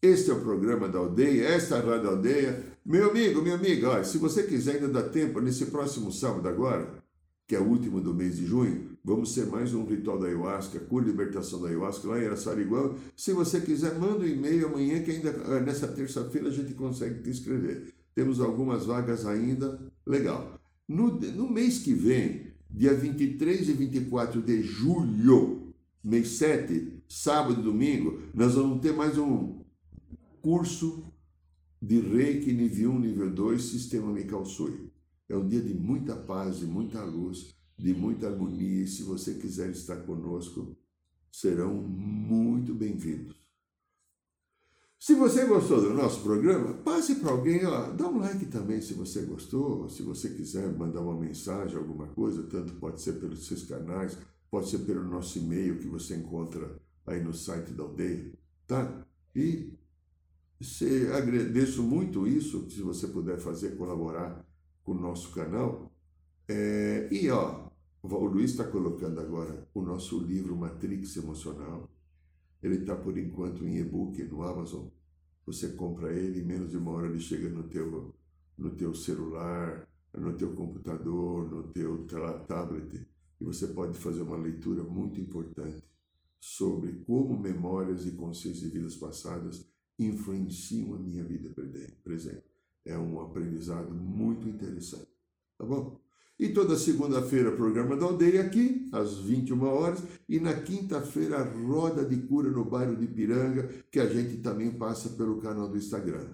Este 0.01 0.31
é 0.31 0.35
o 0.35 0.41
programa 0.41 0.89
da 0.89 0.99
aldeia, 0.99 1.47
esta 1.47 1.77
é 1.77 1.79
a 1.79 1.83
Rádio 1.83 2.11
Aldeia. 2.11 2.65
Meu 2.85 3.11
amigo, 3.11 3.41
minha 3.41 3.55
amiga, 3.55 3.91
olha, 3.91 4.05
se 4.05 4.19
você 4.19 4.43
quiser 4.43 4.75
ainda 4.75 4.89
dá 4.89 5.09
tempo, 5.09 5.41
nesse 5.41 5.67
próximo 5.67 6.11
sábado 6.11 6.49
agora, 6.49 7.03
que 7.47 7.55
é 7.55 7.61
o 7.61 7.69
último 7.69 8.01
do 8.01 8.13
mês 8.13 8.37
de 8.37 8.47
junho, 8.47 8.97
vamos 9.05 9.33
ter 9.33 9.47
mais 9.47 9.73
um 9.73 9.85
ritual 9.85 10.19
da 10.19 10.27
ayahuasca, 10.27 10.81
cura 10.81 11.05
libertação 11.05 11.61
da 11.61 11.69
ayahuasca 11.69 12.09
lá 12.09 12.21
em 12.21 12.27
Araçariguama. 12.27 12.97
Se 13.17 13.33
você 13.33 13.61
quiser, 13.61 13.97
manda 13.97 14.25
um 14.25 14.27
e-mail 14.27 14.67
amanhã, 14.67 15.01
que 15.03 15.13
ainda 15.13 15.29
eh, 15.29 15.61
nessa 15.61 15.87
terça-feira 15.87 16.49
a 16.49 16.53
gente 16.53 16.75
consegue 16.75 17.23
te 17.23 17.31
inscrever. 17.31 17.93
Temos 18.15 18.41
algumas 18.41 18.87
vagas 18.87 19.25
ainda, 19.25 19.79
legal. 20.05 20.59
No, 20.89 21.13
no 21.21 21.49
mês 21.49 21.79
que 21.79 21.95
vem, 21.95 22.52
dia 22.73 22.95
23 22.95 23.69
e 23.69 23.73
24 23.75 24.41
de 24.41 24.63
julho, 24.63 25.75
mês 26.03 26.29
7, 26.31 27.03
sábado 27.07 27.61
e 27.61 27.63
domingo, 27.63 28.23
nós 28.33 28.55
vamos 28.55 28.81
ter 28.81 28.93
mais 28.93 29.19
um 29.19 29.63
curso 30.41 31.05
de 31.81 32.01
Reiki 32.01 32.53
nível 32.53 32.93
1, 32.93 32.99
nível 32.99 33.31
2, 33.31 33.63
Sistema 33.63 34.11
Mikao 34.11 34.47
Sui. 34.47 34.91
É 35.29 35.37
um 35.37 35.47
dia 35.47 35.61
de 35.61 35.75
muita 35.75 36.17
paz, 36.17 36.61
de 36.61 36.67
muita 36.67 37.05
luz, 37.05 37.55
de 37.77 37.93
muita 37.93 38.29
harmonia, 38.29 38.85
e 38.85 38.89
se 38.89 39.03
você 39.03 39.35
quiser 39.35 39.71
estar 39.71 39.97
conosco, 39.97 40.75
serão 41.31 41.75
muito 41.75 42.75
bem-vindos. 42.75 43.42
Se 45.03 45.17
você 45.17 45.47
gostou 45.47 45.81
do 45.81 45.93
nosso 45.95 46.23
programa, 46.23 46.75
passe 46.75 47.17
para 47.17 47.33
alguém, 47.33 47.67
ó, 47.67 47.91
dá 47.91 48.07
um 48.07 48.21
like 48.21 48.47
também 48.47 48.81
se 48.81 48.95
você 48.95 49.23
gostou, 49.23 49.89
se 49.89 50.01
você 50.01 50.29
quiser 50.29 50.73
mandar 50.79 51.01
uma 51.01 51.19
mensagem, 51.19 51.77
alguma 51.77 52.07
coisa, 52.07 52.45
tanto 52.45 52.75
pode 52.75 53.03
ser 53.03 53.15
pelos 53.15 53.45
seus 53.45 53.65
canais, 53.65 54.17
pode 54.49 54.69
ser 54.69 54.79
pelo 54.79 55.03
nosso 55.03 55.41
e-mail 55.41 55.81
que 55.81 55.89
você 55.89 56.15
encontra 56.15 56.81
aí 57.05 57.21
no 57.21 57.35
site 57.35 57.73
da 57.73 57.83
aldeia, 57.83 58.33
tá? 58.65 59.05
E 59.35 59.73
se, 60.61 61.09
agradeço 61.09 61.83
muito 61.83 62.25
isso, 62.29 62.71
se 62.71 62.81
você 62.81 63.09
puder 63.09 63.41
fazer, 63.41 63.77
colaborar 63.77 64.47
com 64.85 64.93
o 64.93 65.01
nosso 65.01 65.33
canal. 65.33 65.93
É, 66.47 67.09
e 67.11 67.29
ó, 67.29 67.67
o 68.05 68.25
Luiz 68.27 68.53
está 68.53 68.63
colocando 68.63 69.21
agora 69.21 69.67
o 69.75 69.83
nosso 69.83 70.21
livro 70.21 70.55
Matrix 70.55 71.17
Emocional, 71.17 71.91
ele 72.63 72.77
está, 72.77 72.95
por 72.95 73.17
enquanto, 73.19 73.67
em 73.67 73.79
e-book 73.79 74.23
no 74.25 74.43
Amazon. 74.43 74.87
Você 75.45 75.71
compra 75.71 76.13
ele, 76.13 76.41
em 76.41 76.45
menos 76.45 76.71
de 76.71 76.77
uma 76.77 76.93
hora 76.93 77.09
ele 77.09 77.19
chega 77.19 77.49
no 77.49 77.65
teu, 77.65 78.15
no 78.57 78.71
teu 78.77 78.95
celular, 78.95 79.89
no 80.15 80.37
teu 80.37 80.55
computador, 80.55 81.51
no 81.51 81.65
teu 81.73 82.07
tablet. 82.47 83.07
E 83.41 83.45
você 83.45 83.67
pode 83.69 83.99
fazer 83.99 84.23
uma 84.23 84.37
leitura 84.37 84.85
muito 84.85 85.21
importante 85.21 85.83
sobre 86.39 86.93
como 87.05 87.39
memórias 87.39 88.07
e 88.07 88.13
consciências 88.13 88.71
de 88.71 88.79
vidas 88.79 88.97
passadas 88.97 89.69
influenciam 89.99 90.95
a 90.95 90.99
minha 90.99 91.25
vida 91.25 91.51
presente. 92.03 92.45
É 92.85 92.99
um 92.99 93.21
aprendizado 93.21 93.95
muito 93.95 94.49
interessante. 94.49 95.09
Tá 95.57 95.65
bom? 95.65 96.02
E 96.39 96.49
toda 96.49 96.77
segunda-feira, 96.77 97.53
programa 97.53 97.97
da 97.97 98.07
aldeia 98.07 98.43
aqui, 98.43 98.89
às 98.91 99.19
21 99.19 99.63
horas. 99.63 100.03
E 100.29 100.41
na 100.41 100.55
quinta-feira, 100.55 101.43
roda 101.43 102.05
de 102.05 102.17
cura 102.23 102.51
no 102.51 102.65
bairro 102.65 102.97
de 102.97 103.07
Piranga, 103.07 103.69
que 103.91 104.01
a 104.01 104.07
gente 104.07 104.39
também 104.39 104.71
passa 104.73 105.11
pelo 105.11 105.41
canal 105.41 105.69
do 105.69 105.77
Instagram. 105.77 106.31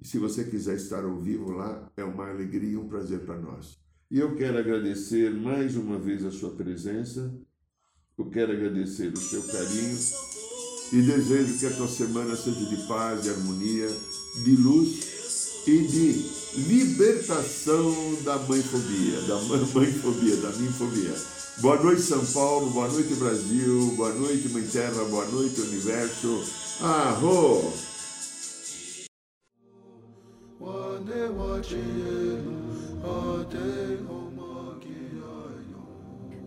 E 0.00 0.06
se 0.06 0.18
você 0.18 0.44
quiser 0.44 0.76
estar 0.76 1.04
ao 1.04 1.18
vivo 1.18 1.50
lá, 1.50 1.90
é 1.96 2.04
uma 2.04 2.28
alegria 2.28 2.70
e 2.70 2.76
um 2.76 2.88
prazer 2.88 3.20
para 3.20 3.38
nós. 3.38 3.78
E 4.10 4.18
eu 4.18 4.34
quero 4.34 4.58
agradecer 4.58 5.30
mais 5.32 5.76
uma 5.76 5.98
vez 5.98 6.24
a 6.24 6.30
sua 6.30 6.50
presença, 6.50 7.32
eu 8.18 8.28
quero 8.28 8.52
agradecer 8.52 9.12
o 9.12 9.16
seu 9.16 9.42
carinho 9.44 9.98
e 10.92 11.02
desejo 11.02 11.58
que 11.58 11.66
a 11.66 11.70
tua 11.70 11.88
semana 11.88 12.36
seja 12.36 12.66
de 12.66 12.86
paz, 12.86 13.22
de 13.22 13.30
harmonia, 13.30 13.88
de 14.44 14.56
luz 14.56 15.62
e 15.66 15.78
de 15.86 16.41
libertação 16.54 18.16
da 18.24 18.36
mãefobia, 18.38 19.20
da 19.22 19.36
mãefobia, 19.42 20.36
da 20.36 20.50
minfobia. 20.50 21.14
Boa 21.58 21.82
noite, 21.82 22.02
São 22.02 22.24
Paulo, 22.26 22.70
boa 22.70 22.88
noite, 22.88 23.14
Brasil, 23.14 23.92
boa 23.96 24.12
noite, 24.12 24.48
Mãe 24.50 24.66
Terra, 24.66 25.04
boa 25.04 25.24
noite, 25.26 25.60
Universo. 25.60 26.44
Arro! 26.80 27.72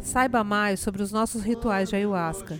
Saiba 0.01 0.43
mais 0.43 0.79
sobre 0.79 1.01
os 1.01 1.11
nossos 1.11 1.41
rituais 1.41 1.89
de 1.89 1.95
ayahuasca 1.95 2.59